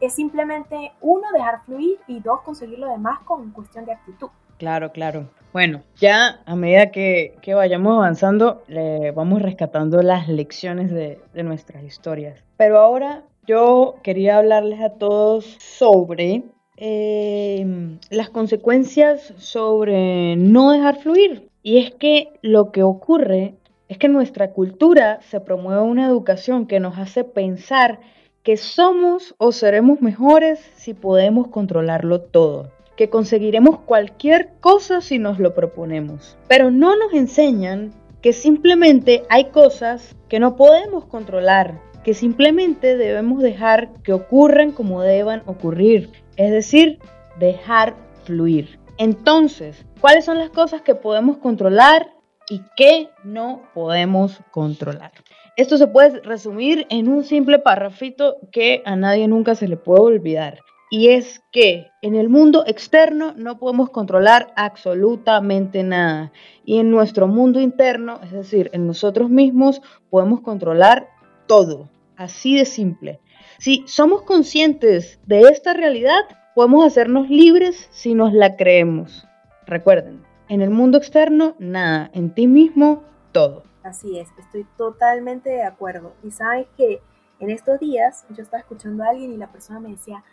[0.00, 4.30] es simplemente, uno, dejar fluir y dos, conseguir lo demás con cuestión de actitud.
[4.58, 5.30] Claro, claro.
[5.52, 12.44] Bueno, ya a medida que, vayamos avanzando, le vamos rescatando las lecciones de, nuestras historias.
[12.56, 16.42] Pero ahora yo quería hablarles a todos sobre
[16.76, 21.48] em, las consecuencias sobre no dejar fluir.
[21.62, 23.54] Y es que lo que ocurre
[23.88, 28.00] es que en nuestra cultura se promueve una educación que nos hace pensar
[28.42, 35.38] que somos o seremos mejores si podemos controlarlo todo que conseguiremos cualquier cosa si nos
[35.38, 36.36] lo proponemos.
[36.48, 43.40] Pero no nos enseñan que simplemente hay cosas que no podemos controlar, que simplemente debemos
[43.40, 46.98] dejar que ocurran como deban ocurrir, es decir,
[47.38, 48.80] dejar fluir.
[48.96, 52.10] Entonces, ¿cuáles son las cosas que podemos controlar
[52.50, 55.12] y qué no podemos controlar?
[55.56, 60.00] Esto se puede resumir en un simple parrafito que a nadie nunca se le puede
[60.00, 60.58] olvidar
[60.90, 66.32] y es que en el mundo externo no podemos controlar absolutamente nada
[66.64, 71.08] y en nuestro mundo interno, es decir, en nosotros mismos, podemos controlar
[71.46, 73.20] todo, así de simple.
[73.58, 76.20] Si somos conscientes de esta realidad,
[76.54, 79.26] podemos hacernos libres si nos la creemos.
[79.66, 83.64] Recuerden, en el mundo externo, nada, en ti mismo, todo.
[83.82, 86.14] Así es, estoy totalmente de acuerdo.
[86.22, 87.00] Y sabes que
[87.40, 90.24] en estos días yo estaba escuchando a alguien y la persona me decía,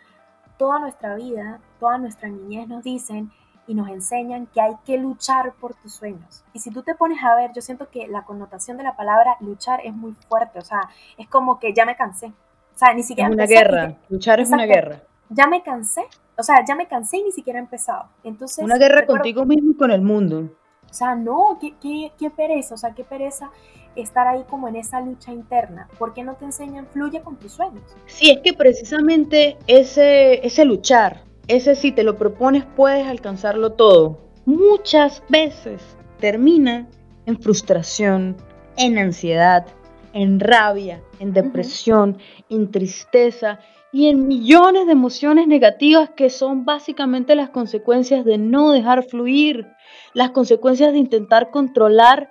[0.56, 3.30] toda nuestra vida, toda nuestra niñez nos dicen
[3.66, 6.44] y nos enseñan que hay que luchar por tus sueños.
[6.52, 9.36] Y si tú te pones a ver, yo siento que la connotación de la palabra
[9.40, 10.88] luchar es muy fuerte, o sea,
[11.18, 12.26] es como que ya me cansé.
[12.26, 13.28] O sea, ni siquiera...
[13.28, 15.00] Es una guerra, luchar es una guerra.
[15.30, 16.02] Ya me cansé,
[16.36, 18.04] o sea, ya me cansé y ni siquiera he empezado.
[18.22, 18.64] Entonces...
[18.64, 20.50] Una guerra contigo mismo y con el mundo.
[20.88, 23.50] O sea, no, qué, qué, qué pereza, o sea, qué pereza
[23.96, 25.88] estar ahí como en esa lucha interna?
[25.98, 27.82] ¿Por qué no te enseñan fluye con tus sueños?
[28.06, 34.18] Sí, es que precisamente ese, ese luchar, ese si te lo propones puedes alcanzarlo todo,
[34.44, 35.82] muchas veces
[36.18, 36.86] termina
[37.26, 38.36] en frustración,
[38.76, 39.66] en ansiedad,
[40.12, 43.58] en rabia, en depresión, en tristeza
[43.92, 49.66] y en millones de emociones negativas que son básicamente las consecuencias de no dejar fluir,
[50.14, 52.30] las consecuencias de intentar controlar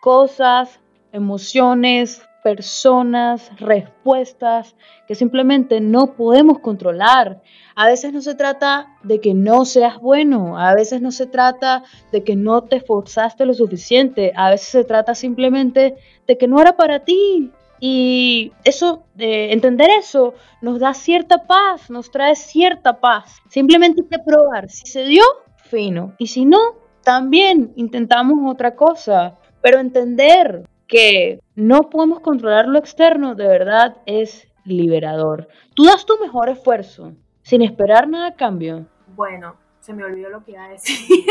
[0.00, 0.80] cosas,
[1.16, 4.76] emociones, personas, respuestas
[5.08, 7.42] que simplemente no podemos controlar.
[7.74, 11.82] A veces no se trata de que no seas bueno, a veces no se trata
[12.12, 15.96] de que no te esforzaste lo suficiente, a veces se trata simplemente
[16.28, 17.50] de que no era para ti.
[17.80, 23.38] Y eso, de entender eso, nos da cierta paz, nos trae cierta paz.
[23.50, 24.70] Simplemente hay que probar.
[24.70, 25.24] Si se dio,
[25.56, 26.14] fino.
[26.16, 29.36] Y si no, también intentamos otra cosa.
[29.60, 35.48] Pero entender que no podemos controlar lo externo, de verdad es liberador.
[35.74, 38.86] Tú das tu mejor esfuerzo sin esperar nada a cambio.
[39.14, 41.24] Bueno, se me olvidó lo que iba a decir.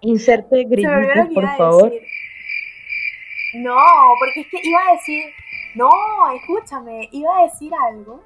[0.00, 1.92] Inserte gritos, por favor.
[3.54, 3.76] No,
[4.18, 5.24] porque es que iba a decir,
[5.74, 5.90] no,
[6.34, 8.22] escúchame, iba a decir algo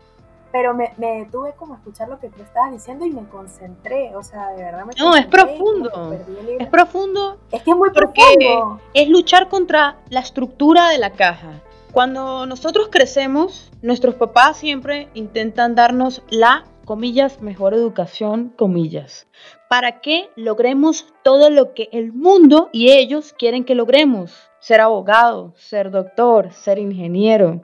[0.53, 4.15] pero me, me, detuve como a escuchar lo que tú estabas diciendo y me concentré,
[4.17, 6.17] o sea, de verdad me No, es profundo,
[6.59, 7.39] es profundo.
[7.51, 8.81] Es que es muy profundo.
[8.95, 11.61] Es luchar contra la estructura de la caja.
[11.93, 19.27] Cuando nosotros crecemos, nuestros papás siempre intentan darnos la, comillas, mejor educación, comillas,
[19.69, 24.33] para que logremos todo lo que el mundo y ellos quieren que logremos.
[24.61, 27.63] Ser abogado, ser doctor, ser ingeniero,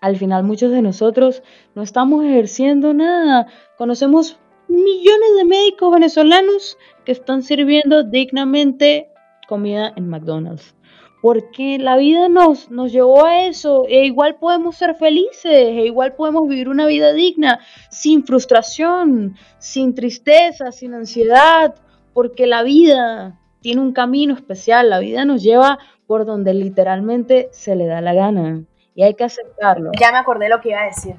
[0.00, 1.42] al final muchos de nosotros
[1.74, 3.46] no estamos ejerciendo nada.
[3.78, 9.08] Conocemos millones de médicos venezolanos que están sirviendo dignamente
[9.48, 10.74] comida en McDonald's.
[11.22, 13.86] Porque la vida nos, nos llevó a eso.
[13.88, 19.94] E igual podemos ser felices, e igual podemos vivir una vida digna, sin frustración, sin
[19.94, 21.74] tristeza, sin ansiedad.
[22.12, 24.90] Porque la vida tiene un camino especial.
[24.90, 28.62] La vida nos lleva por donde literalmente se le da la gana
[28.96, 29.92] y hay que aceptarlo.
[30.00, 31.14] Ya me acordé lo que iba a decir.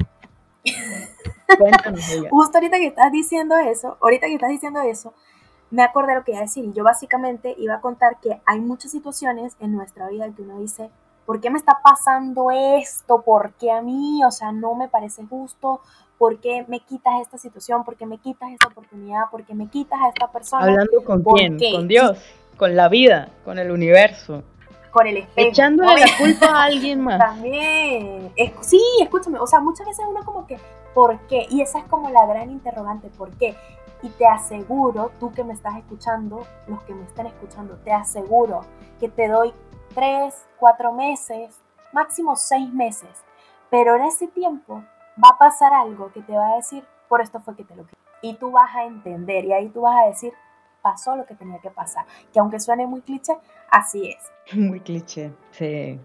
[1.58, 5.14] Cuéntanos, Justo ahorita que estás diciendo eso, ahorita que estás diciendo eso,
[5.70, 6.66] me acordé lo que iba a decir.
[6.66, 10.60] Y yo básicamente iba a contar que hay muchas situaciones en nuestra vida que uno
[10.60, 10.90] dice,
[11.28, 13.22] ¿por qué me está pasando esto?
[13.22, 14.24] ¿Por qué a mí?
[14.26, 15.82] O sea, no me parece justo.
[16.18, 17.84] ¿Por qué me quitas esta situación?
[17.86, 19.30] ¿Por qué me quitas esta oportunidad?
[19.30, 20.64] ¿Por qué me quitas a esta persona?
[20.64, 21.60] ¿Hablando con quién?
[21.76, 22.18] Con Dios,
[22.58, 24.44] con la vida, con el universo
[24.92, 25.50] con el espejo.
[25.50, 27.20] Echándole la culpa a alguien más.
[27.20, 28.34] También.
[28.62, 29.40] sí, escúchame.
[29.40, 30.60] O sea, muchas veces uno como que,
[30.94, 31.48] ¿por qué?
[31.50, 33.56] Y esa es como la gran interrogante, ¿por qué?
[34.02, 38.62] Y te aseguro, tú que me estás escuchando, los que me están escuchando, te aseguro
[39.00, 39.54] que te doy
[39.94, 41.60] tres, cuatro meses,
[41.92, 43.10] máximo seis meses.
[43.70, 44.84] Pero en ese tiempo
[45.24, 47.84] va a pasar algo que te va a decir, por esto fue que te lo
[47.86, 47.98] quité.
[48.22, 50.34] Y tú vas a entender y ahí tú vas a decir,
[50.88, 52.06] pasó lo que tenía que pasar.
[52.32, 53.34] Que aunque suene muy cliché,
[53.70, 54.32] así es.
[54.56, 56.00] Muy cliché, sí.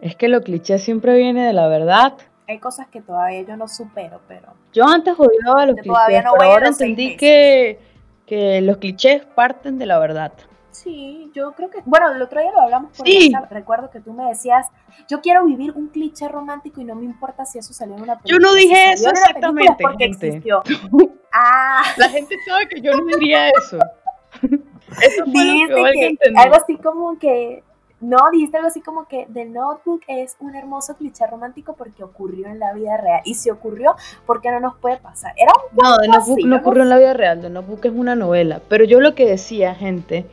[0.00, 2.14] Es que lo cliché siempre viene de la verdad.
[2.46, 4.54] Hay cosas que todavía yo no supero, pero...
[4.72, 7.80] Yo antes odiaba los clichés, pero ahora entendí que,
[8.24, 10.32] que los clichés parten de la verdad.
[10.72, 13.32] Sí, yo creo que, bueno, el otro día lo hablamos por sí.
[13.50, 14.66] recuerdo que tú me decías,
[15.08, 18.18] yo quiero vivir un cliché romántico y no me importa si eso salió en una
[18.18, 18.38] película.
[18.38, 19.82] Yo no dije eso exactamente.
[19.82, 20.62] Porque existió.
[21.32, 21.82] ah.
[21.98, 23.78] La gente sabe que yo no diría eso.
[24.42, 27.62] Eso fue que, algo así como que
[28.02, 32.48] no, dijiste algo así como que The Notebook es un hermoso cliché romántico porque ocurrió
[32.48, 33.20] en la vida real.
[33.24, 33.94] Y si ocurrió,
[34.26, 35.32] ¿por qué no nos puede pasar?
[35.36, 37.40] Era un No, The Notebook no ocurrió en la vida real.
[37.40, 38.60] The Notebook es una novela.
[38.68, 40.26] Pero yo lo que decía, gente,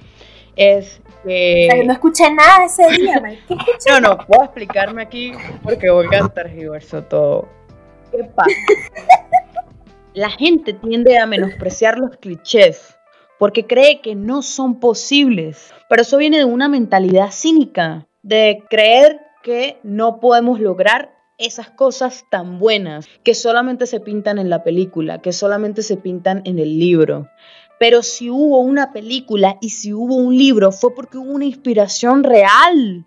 [0.56, 1.68] es que...
[1.70, 3.56] O sea, no escuché nada ese día, ¿Qué
[3.88, 7.48] No, no, puedo explicarme aquí porque voy a tergiverso todo.
[8.12, 8.50] ¿Qué pasa?
[10.16, 12.99] La gente tiende a menospreciar los clichés
[13.40, 15.74] porque cree que no son posibles.
[15.90, 22.26] Pero eso viene de una mentalidad cínica, de creer que no podemos lograr esas cosas
[22.30, 26.78] tan buenas que solamente se pintan en la película, que solamente se pintan en el
[26.78, 27.30] libro.
[27.80, 32.26] Pero si hubo una película y si hubo un libro fue porque hubo una inspiración
[32.26, 33.06] real.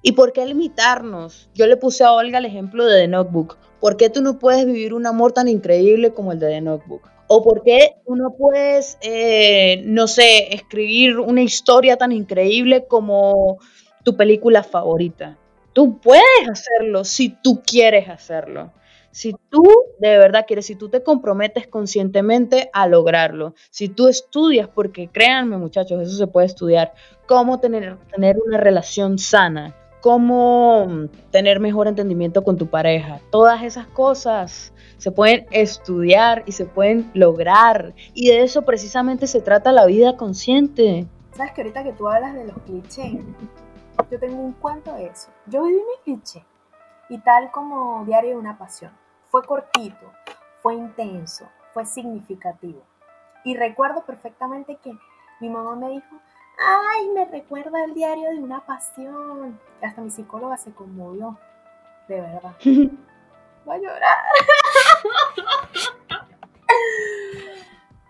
[0.00, 1.50] ¿Y por qué limitarnos?
[1.54, 3.58] Yo le puse a Olga el ejemplo de The Notebook.
[3.80, 7.11] ¿Por qué tú no puedes vivir un amor tan increíble como el de The Notebook?
[7.26, 13.58] ¿O por qué tú no puedes, eh, no sé, escribir una historia tan increíble como
[14.04, 15.38] tu película favorita?
[15.72, 18.72] Tú puedes hacerlo si tú quieres hacerlo.
[19.12, 19.62] Si tú
[19.98, 25.58] de verdad quieres, si tú te comprometes conscientemente a lograrlo, si tú estudias, porque créanme
[25.58, 26.94] muchachos, eso se puede estudiar,
[27.26, 33.86] cómo tener, tener una relación sana, cómo tener mejor entendimiento con tu pareja, todas esas
[33.86, 37.94] cosas se pueden estudiar y se pueden lograr.
[38.12, 41.06] Y de eso precisamente se trata la vida consciente.
[41.34, 43.14] Sabes que ahorita que tú hablas de los clichés,
[44.10, 45.30] yo tengo un cuento de eso.
[45.46, 46.44] Yo viví mi cliché
[47.08, 48.90] y tal como Diario de una Pasión.
[49.28, 50.12] Fue cortito,
[50.62, 52.82] fue intenso, fue significativo.
[53.44, 54.92] Y recuerdo perfectamente que
[55.40, 56.16] mi mamá me dijo,
[56.64, 59.58] ay, me recuerda el diario de una pasión.
[59.80, 61.38] Hasta mi psicóloga se conmovió,
[62.08, 62.54] de verdad.
[63.64, 64.18] Voy a llorar.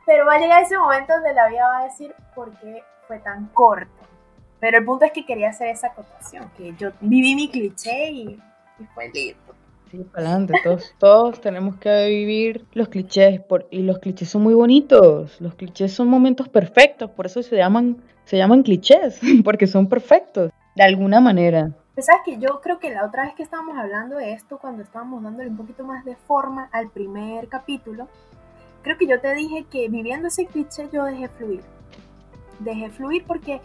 [0.07, 3.19] Pero va a llegar ese momento donde la vida va a decir por qué fue
[3.19, 3.91] tan corto.
[4.61, 8.41] Pero el punto es que quería hacer esa acotación, que yo viví mi cliché y,
[8.79, 9.55] y fue lindo.
[9.91, 14.43] Sí, para adelante, todos, todos tenemos que vivir los clichés por, y los clichés son
[14.43, 19.67] muy bonitos, los clichés son momentos perfectos, por eso se llaman, se llaman clichés, porque
[19.67, 21.73] son perfectos, de alguna manera.
[21.95, 24.83] Pues sabes que yo creo que la otra vez que estábamos hablando de esto, cuando
[24.83, 28.09] estábamos dándole un poquito más de forma al primer capítulo,
[28.83, 31.63] creo que yo te dije que viviendo ese cliché yo dejé fluir.
[32.61, 33.61] Dejé fluir porque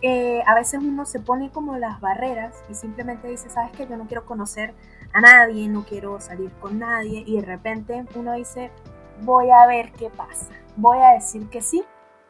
[0.00, 3.96] eh, a veces uno se pone como las barreras y simplemente dice, sabes que yo
[3.96, 4.74] no quiero conocer
[5.12, 8.70] a nadie, no quiero salir con nadie y de repente uno dice,
[9.22, 11.82] voy a ver qué pasa, voy a decir que sí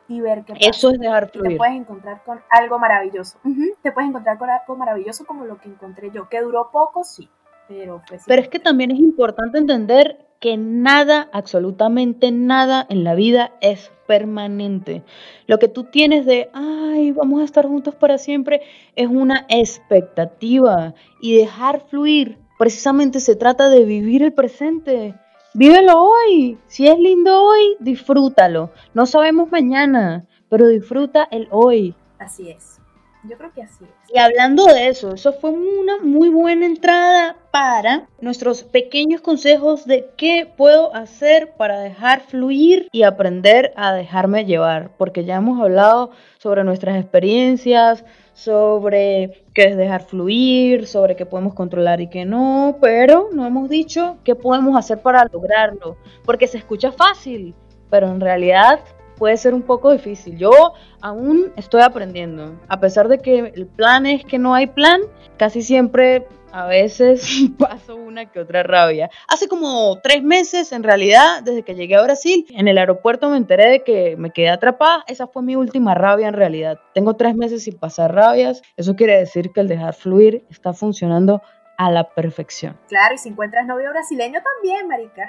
[0.09, 0.71] y ver qué pasa.
[0.71, 1.53] Eso es dejar fluir.
[1.53, 3.39] te puedes encontrar con algo maravilloso.
[3.83, 7.29] Te puedes encontrar con algo maravilloso como lo que encontré yo, que duró poco, sí,
[7.69, 13.53] pero Pero es que también es importante entender que nada, absolutamente nada en la vida
[13.61, 15.05] es permanente.
[15.47, 18.61] Lo que tú tienes de, ay, vamos a estar juntos para siempre,
[18.97, 25.17] es una expectativa y dejar fluir precisamente se trata de vivir el presente.
[25.55, 26.59] Vívelo hoy.
[26.67, 28.71] Si es lindo hoy, disfrútalo.
[28.95, 31.95] No sabemos mañana, pero disfruta el hoy.
[32.19, 32.81] Así es.
[33.29, 34.15] Yo creo que así es.
[34.15, 40.09] Y hablando de eso, eso fue una muy buena entrada para nuestros pequeños consejos de
[40.17, 46.11] qué puedo hacer para dejar fluir y aprender a dejarme llevar, porque ya hemos hablado
[46.39, 52.79] sobre nuestras experiencias, sobre qué es dejar fluir, sobre qué podemos controlar y qué no,
[52.81, 57.55] pero no hemos dicho qué podemos hacer para lograrlo, porque se escucha fácil,
[57.91, 58.81] pero en realidad
[59.17, 60.37] puede ser un poco difícil.
[60.37, 62.59] Yo aún estoy aprendiendo.
[62.69, 65.01] A pesar de que el plan es que no hay plan,
[65.37, 69.11] casi siempre a veces paso una que otra rabia.
[69.27, 73.39] Hace como tres meses, en realidad, desde que llegué a Brasil, en el aeropuerto me
[73.39, 75.03] enteré de que me quedé atrapada.
[75.09, 76.79] Esa fue mi última rabia en realidad.
[76.95, 78.63] Tengo tres meses sin pasar rabias.
[78.77, 81.43] Eso quiere decir que el dejar fluir está funcionando
[81.79, 82.79] a la perfección.
[82.89, 85.27] Claro, y si encuentras novio brasileño también, marica.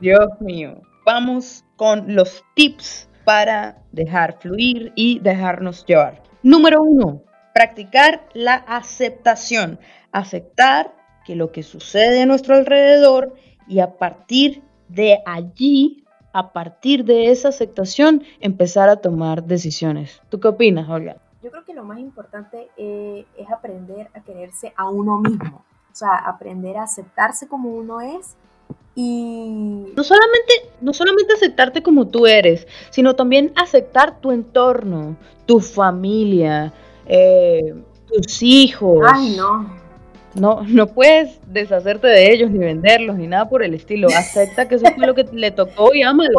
[0.00, 0.80] Dios mío.
[1.04, 6.22] Vamos con los tips para dejar fluir y dejarnos llevar.
[6.44, 7.22] Número uno,
[7.54, 9.78] practicar la aceptación.
[10.12, 10.94] Aceptar
[11.24, 13.34] que lo que sucede a nuestro alrededor
[13.66, 20.20] y a partir de allí, a partir de esa aceptación, empezar a tomar decisiones.
[20.28, 21.16] ¿Tú qué opinas, Olga?
[21.42, 25.64] Yo creo que lo más importante eh, es aprender a quererse a uno mismo.
[25.90, 28.36] O sea, aprender a aceptarse como uno es
[28.94, 35.60] y no solamente, no solamente aceptarte como tú eres, sino también aceptar tu entorno, tu
[35.60, 36.72] familia,
[37.06, 37.74] eh,
[38.06, 39.00] tus hijos.
[39.12, 39.82] Ay, no.
[40.34, 44.08] No, no puedes deshacerte de ellos ni venderlos ni nada por el estilo.
[44.08, 46.38] Acepta que eso fue lo que le tocó y ámalo.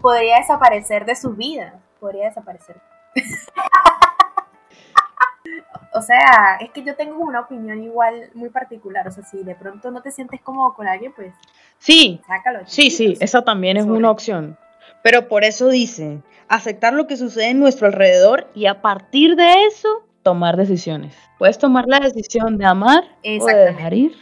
[0.00, 1.80] podría desaparecer de su vida.
[2.00, 2.76] Podría desaparecer.
[5.92, 9.06] o sea, es que yo tengo una opinión igual muy particular.
[9.06, 11.34] O sea, si de pronto no te sientes cómodo con alguien, pues.
[11.78, 12.22] Sí.
[12.26, 12.60] Sácalo.
[12.64, 14.56] Sí, sí, esa también es una opción.
[15.02, 19.66] Pero por eso dice, aceptar lo que sucede en nuestro alrededor y a partir de
[19.66, 19.88] eso
[20.22, 21.14] tomar decisiones.
[21.38, 24.12] Puedes tomar la decisión de amar o de dejar ir.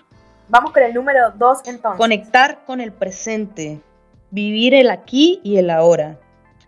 [0.48, 1.98] Vamos con el número dos entonces.
[1.98, 3.80] Conectar con el presente,
[4.30, 6.18] vivir el aquí y el ahora.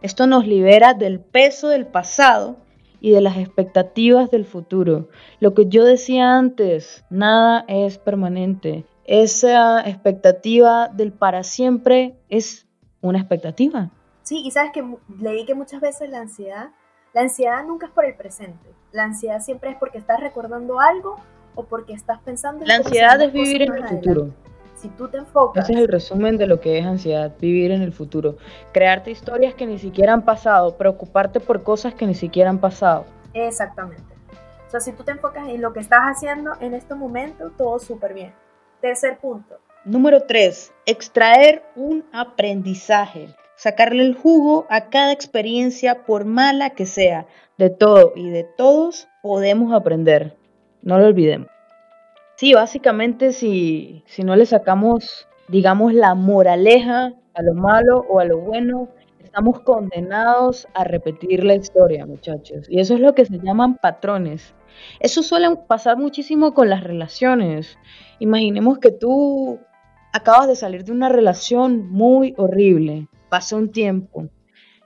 [0.00, 2.56] Esto nos libera del peso del pasado
[3.00, 5.08] y de las expectativas del futuro.
[5.40, 8.86] Lo que yo decía antes, nada es permanente.
[9.04, 12.66] Esa expectativa del para siempre es
[13.02, 13.90] una expectativa.
[14.24, 14.82] Sí, y sabes que
[15.20, 16.70] leí que muchas veces la ansiedad,
[17.12, 18.74] la ansiedad nunca es por el presente.
[18.90, 21.16] La ansiedad siempre es porque estás recordando algo
[21.54, 24.30] o porque estás pensando en La ansiedad es vivir en el futuro.
[24.76, 25.64] Si tú te enfocas.
[25.64, 28.38] Ese es el resumen de lo que es ansiedad, vivir en el futuro.
[28.72, 33.04] Crearte historias que ni siquiera han pasado, preocuparte por cosas que ni siquiera han pasado.
[33.34, 34.02] Exactamente.
[34.66, 37.78] O sea, si tú te enfocas en lo que estás haciendo en este momento, todo
[37.78, 38.32] súper bien.
[38.80, 39.58] Tercer punto.
[39.84, 43.28] Número tres, extraer un aprendizaje.
[43.56, 47.26] Sacarle el jugo a cada experiencia, por mala que sea.
[47.56, 50.36] De todo y de todos podemos aprender.
[50.82, 51.48] No lo olvidemos.
[52.36, 58.24] Sí, básicamente si, si no le sacamos, digamos, la moraleja a lo malo o a
[58.24, 58.88] lo bueno,
[59.22, 62.66] estamos condenados a repetir la historia, muchachos.
[62.68, 64.54] Y eso es lo que se llaman patrones.
[65.00, 67.78] Eso suele pasar muchísimo con las relaciones.
[68.18, 69.58] Imaginemos que tú
[70.12, 74.28] acabas de salir de una relación muy horrible, pasó un tiempo,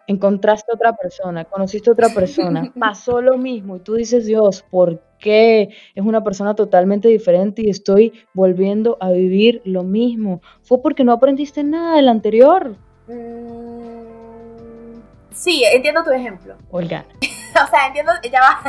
[0.06, 4.64] encontraste a otra persona, conociste a otra persona, pasó lo mismo y tú dices, Dios,
[4.70, 10.40] ¿por qué es una persona totalmente diferente y estoy volviendo a vivir lo mismo?
[10.62, 12.74] Fue porque no aprendiste nada del anterior.
[13.06, 16.56] Mm, sí, entiendo tu ejemplo.
[16.70, 17.04] Olga.
[17.20, 18.62] o sea, entiendo, ya va,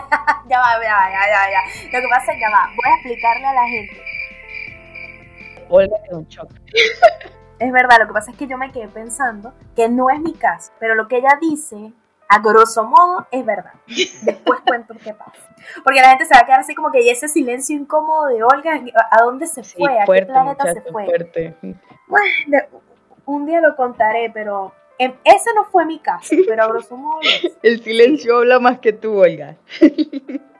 [0.49, 1.61] ya va, ya va, ya, ya, ya.
[1.85, 3.95] Lo que pasa es que ya va, voy a explicarle a la gente.
[5.69, 6.51] Olga quedó un shock.
[7.59, 10.33] Es verdad, lo que pasa es que yo me quedé pensando que no es mi
[10.33, 11.91] caso, pero lo que ella dice,
[12.29, 13.73] a grosso modo, es verdad.
[13.87, 15.33] Después cuento qué pasa.
[15.83, 18.43] Porque la gente se va a quedar así como que y ese silencio incómodo de
[18.43, 18.81] Olga,
[19.11, 19.99] ¿a dónde se fue?
[19.99, 21.05] ¿A qué planeta se fue?
[22.07, 22.57] Bueno,
[23.25, 27.19] un día lo contaré, pero em, ese no fue mi caso, pero a grosso modo.
[27.61, 29.57] El silencio habla más que tú, Olga.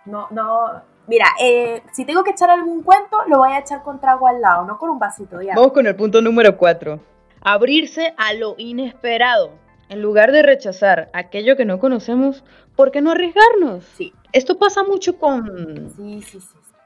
[0.05, 3.99] No, no, Mira, eh, si tengo que echar algún cuento, lo voy a echar con
[3.99, 5.55] trago al lado, no con un vasito ya.
[5.55, 6.99] Vamos con el punto número cuatro.
[7.41, 9.49] Abrirse a lo inesperado.
[9.89, 12.43] En lugar de rechazar aquello que no conocemos,
[12.75, 13.83] ¿por qué no arriesgarnos?
[13.97, 14.13] Sí.
[14.33, 15.91] Esto pasa mucho con,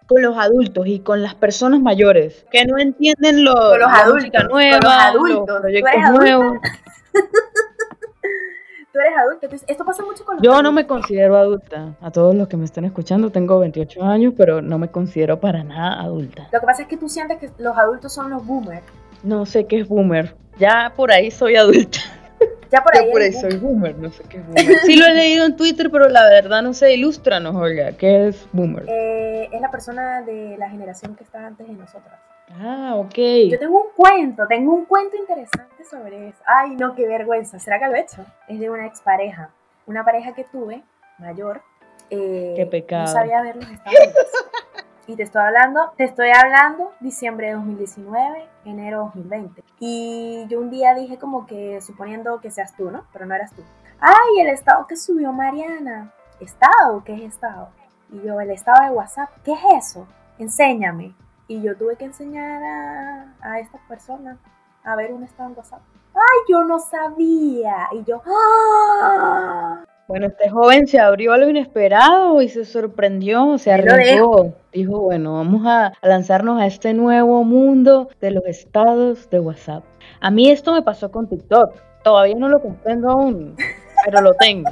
[0.07, 4.43] con los adultos y con las personas mayores que no entienden lo, con los adultos,
[4.49, 6.57] nueva, con los adultos, los proyectos nuevos.
[8.93, 9.47] tú eres adulta.
[9.67, 11.95] esto pasa mucho con los Yo no me considero adulta.
[11.99, 15.63] A todos los que me están escuchando, tengo 28 años, pero no me considero para
[15.63, 16.47] nada adulta.
[16.51, 18.83] Lo que pasa es que tú sientes que los adultos son los boomers.
[19.23, 20.35] No sé qué es boomer.
[20.59, 21.99] Ya por ahí soy adulta.
[22.69, 24.79] Ya por ahí, por ahí soy boomer, no sé qué es boomer.
[24.79, 28.47] Sí lo he leído en Twitter, pero la verdad no sé, ilústranos, Olga, ¿qué es
[28.51, 28.85] boomer?
[28.87, 32.19] Eh, es la persona de la generación que está antes de nosotras.
[32.59, 33.17] Ah, ok.
[33.49, 36.43] Yo tengo un cuento, tengo un cuento interesante sobre eso.
[36.45, 37.59] Ay, no, qué vergüenza.
[37.59, 38.25] ¿Será que lo he hecho?
[38.47, 39.49] Es de una expareja.
[39.85, 40.83] Una pareja que tuve,
[41.17, 41.61] mayor.
[42.09, 43.03] Eh, qué pecado.
[43.03, 43.97] No sabía ver los Estados
[45.07, 49.63] Y te estoy hablando, te estoy hablando diciembre de 2019, enero de 2020.
[49.79, 53.05] Y yo un día dije como que, suponiendo que seas tú, ¿no?
[53.11, 53.63] Pero no eras tú.
[53.99, 56.13] Ay, el estado que subió Mariana.
[56.39, 57.03] ¿Estado?
[57.03, 57.69] ¿Qué es estado?
[58.11, 59.29] Y yo, el estado de WhatsApp.
[59.43, 60.07] ¿Qué es eso?
[60.39, 61.13] Enséñame.
[61.47, 64.37] Y yo tuve que enseñar a, a esta persona
[64.83, 65.81] a ver un estado en WhatsApp.
[66.13, 67.89] ¡Ay, yo no sabía!
[67.93, 69.83] Y yo, ¡ah!
[70.07, 74.53] Bueno, este joven se abrió a lo inesperado y se sorprendió, se arriesgó.
[74.73, 79.83] Dijo, bueno, vamos a lanzarnos a este nuevo mundo de los estados de WhatsApp.
[80.19, 81.73] A mí esto me pasó con TikTok.
[82.03, 83.55] Todavía no lo comprendo aún,
[84.03, 84.71] pero lo tengo.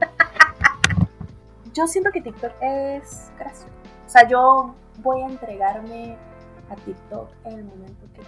[1.74, 3.68] Yo siento que TikTok es gracioso.
[4.06, 6.16] O sea, yo voy a entregarme
[6.70, 8.22] a TikTok en el momento que...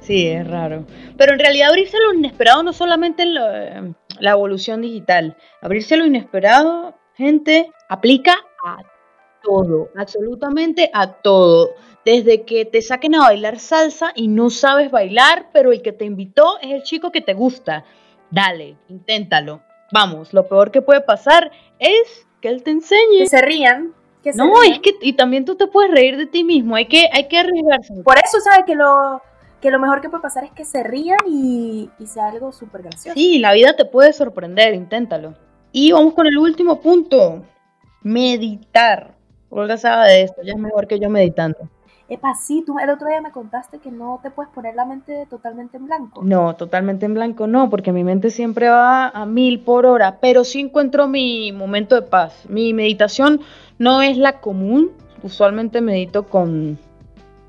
[0.00, 0.84] Sí, es raro.
[1.16, 5.36] Pero en realidad abrirse a lo inesperado no solamente en eh, la evolución digital.
[5.60, 8.78] Abrirse a lo inesperado, gente, aplica a
[9.42, 11.70] todo, absolutamente a todo.
[12.04, 16.04] Desde que te saquen a bailar salsa y no sabes bailar, pero el que te
[16.04, 17.84] invitó es el chico que te gusta.
[18.30, 19.62] Dale, inténtalo.
[19.92, 23.20] Vamos, lo peor que puede pasar es que él te enseñe.
[23.20, 23.94] Que se rían.
[24.28, 26.86] Que se no, es que y también tú te puedes reír de ti mismo, hay
[26.86, 27.94] que, hay que arriesgarse.
[28.04, 28.66] Por eso, ¿sabes?
[28.66, 29.22] Que lo,
[29.58, 32.82] que lo mejor que puede pasar es que se rían y, y sea algo súper
[32.82, 33.18] gracioso.
[33.18, 35.32] Sí, la vida te puede sorprender, inténtalo.
[35.72, 37.42] Y vamos con el último punto,
[38.02, 39.14] meditar.
[39.50, 41.68] Olga sabe de esto, ya es mejor que yo meditando.
[42.10, 45.26] Epa, sí, tú el otro día me contaste que no te puedes poner la mente
[45.28, 46.22] totalmente en blanco.
[46.24, 50.42] No, totalmente en blanco no, porque mi mente siempre va a mil por hora, pero
[50.44, 52.46] sí encuentro mi momento de paz.
[52.48, 53.40] Mi meditación
[53.78, 54.92] no es la común,
[55.22, 56.78] usualmente medito con,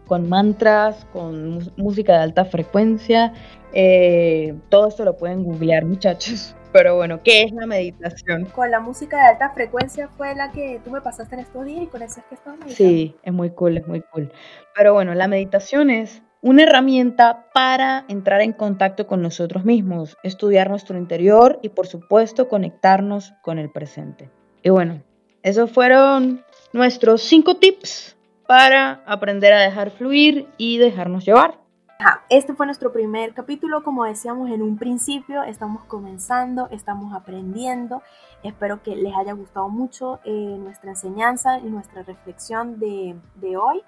[0.08, 3.32] con mantras, con música de alta frecuencia.
[3.72, 6.54] Eh, todo esto lo pueden googlear, muchachos.
[6.72, 8.46] Pero bueno, ¿qué es la meditación?
[8.46, 11.84] Con la música de alta frecuencia fue la que tú me pasaste en estos días
[11.84, 12.76] y con esa es que estaba meditando.
[12.76, 14.32] Sí, es muy cool, es muy cool.
[14.76, 20.70] Pero bueno, la meditación es una herramienta para entrar en contacto con nosotros mismos, estudiar
[20.70, 24.30] nuestro interior y por supuesto conectarnos con el presente.
[24.62, 25.02] Y bueno,
[25.42, 28.16] esos fueron nuestros cinco tips
[28.48, 31.60] para aprender a dejar fluir y dejarnos llevar
[32.30, 38.02] este fue nuestro primer capítulo, como decíamos en un principio, estamos comenzando, estamos aprendiendo.
[38.44, 43.18] Espero que les haya gustado mucho eh, nuestra enseñanza y nuestra reflexión de,
[43.58, 43.82] hoy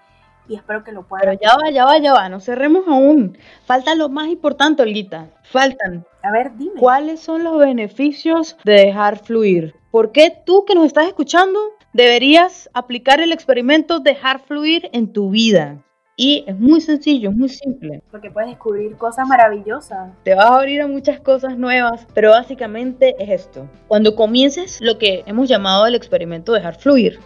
[0.49, 1.25] y espero que lo puedan.
[1.25, 3.37] Pero ya va, ya va, ya va, no cerremos aún.
[3.65, 5.29] Falta lo más importante, Olguita.
[5.43, 6.05] Faltan.
[6.23, 6.79] A ver, dime.
[6.79, 9.75] ¿Cuáles son los beneficios de dejar fluir?
[9.91, 11.59] ¿Por qué tú que nos estás escuchando
[11.93, 15.77] deberías aplicar el experimento dejar fluir en tu vida?
[16.23, 18.03] Y es muy sencillo, es muy simple.
[18.11, 20.11] Porque puedes descubrir cosas maravillosas.
[20.23, 23.67] Te vas a abrir a muchas cosas nuevas, pero básicamente es esto.
[23.87, 27.19] Cuando comiences lo que hemos llamado el experimento dejar fluir,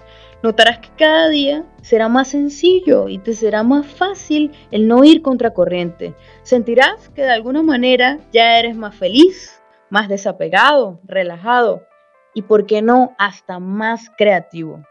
[0.43, 5.21] notarás que cada día será más sencillo y te será más fácil el no ir
[5.21, 6.15] contra corriente.
[6.43, 11.83] Sentirás que de alguna manera ya eres más feliz, más desapegado, relajado
[12.33, 14.85] y, por qué no, hasta más creativo.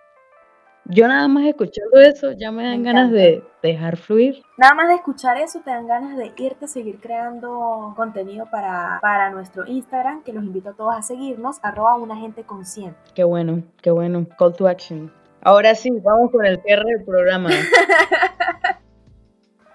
[0.86, 4.42] Yo nada más escuchando eso ya me dan ganas de dejar fluir.
[4.58, 8.98] Nada más de escuchar eso te dan ganas de irte a seguir creando contenido para,
[9.00, 12.98] para nuestro Instagram, que los invito a todos a seguirnos, arroba una gente consciente.
[13.14, 14.26] Qué bueno, qué bueno.
[14.38, 15.10] Call to action.
[15.40, 17.50] Ahora sí, vamos con el cierre del programa.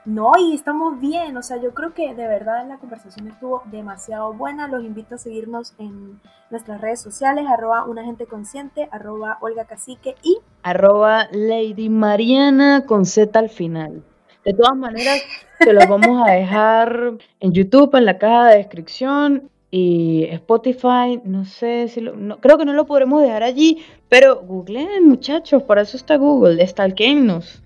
[0.10, 4.34] No, y estamos bien, o sea, yo creo que de verdad la conversación estuvo demasiado
[4.34, 4.68] buena.
[4.68, 10.16] Los invito a seguirnos en nuestras redes sociales, arroba una gente consciente, arroba Olga Cacique
[10.24, 14.01] y arroba Lady Mariana con Z al final.
[14.43, 15.22] De todas maneras,
[15.60, 21.45] se los vamos a dejar en YouTube, en la caja de descripción y Spotify, no
[21.45, 25.84] sé si lo, no, creo que no lo podremos dejar allí, pero googleen muchachos, para
[25.84, 27.62] eso está Google, stalkeennos.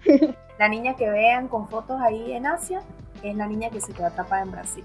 [0.59, 2.81] La niña que vean con fotos ahí en Asia
[3.23, 4.83] es la niña que se quedó atrapada en Brasil.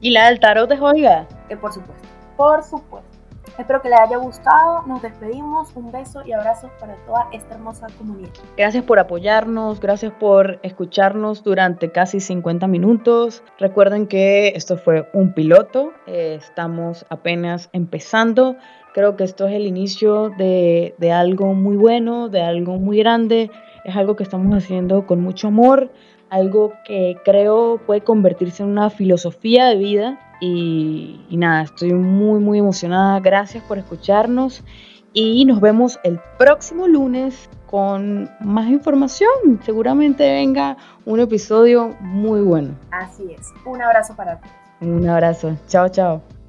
[0.00, 1.26] ¿Y la del tarot de Olga?
[1.48, 3.09] Eh, por supuesto, por supuesto.
[3.58, 4.82] Espero que les haya gustado.
[4.86, 5.74] Nos despedimos.
[5.74, 8.30] Un beso y abrazos para toda esta hermosa comunidad.
[8.56, 13.42] Gracias por apoyarnos, gracias por escucharnos durante casi 50 minutos.
[13.58, 15.92] Recuerden que esto fue un piloto.
[16.06, 18.56] Eh, estamos apenas empezando.
[18.94, 23.50] Creo que esto es el inicio de, de algo muy bueno, de algo muy grande
[23.84, 25.90] es algo que estamos haciendo con mucho amor,
[26.30, 32.58] algo que creo puede convertirse en una filosofía de vida y, nada, estoy muy muy
[32.58, 34.62] emocionada, gracias por escucharnos
[35.12, 42.74] y nos vemos el próximo lunes con más información, seguramente venga un episodio muy bueno.
[42.90, 44.52] Así es, un abrazo para todos.
[44.80, 46.39] Un abrazo, chao chao.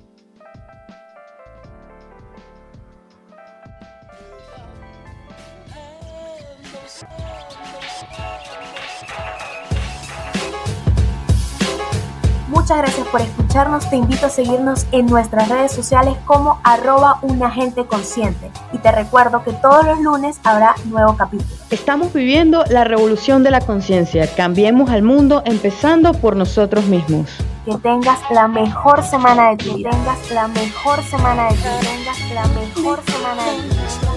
[12.72, 13.90] Muchas gracias por escucharnos.
[13.90, 18.50] Te invito a seguirnos en nuestras redes sociales como arroba un agente consciente.
[18.72, 21.50] Y te recuerdo que todos los lunes habrá nuevo capítulo.
[21.70, 24.26] Estamos viviendo la revolución de la conciencia.
[24.38, 27.30] Cambiemos al mundo empezando por nosotros mismos.
[27.66, 29.90] Que tengas la mejor semana de tu vida.
[29.90, 31.80] Que tengas la mejor semana de tu vida.
[31.82, 34.11] Que tengas la mejor semana de tu vida.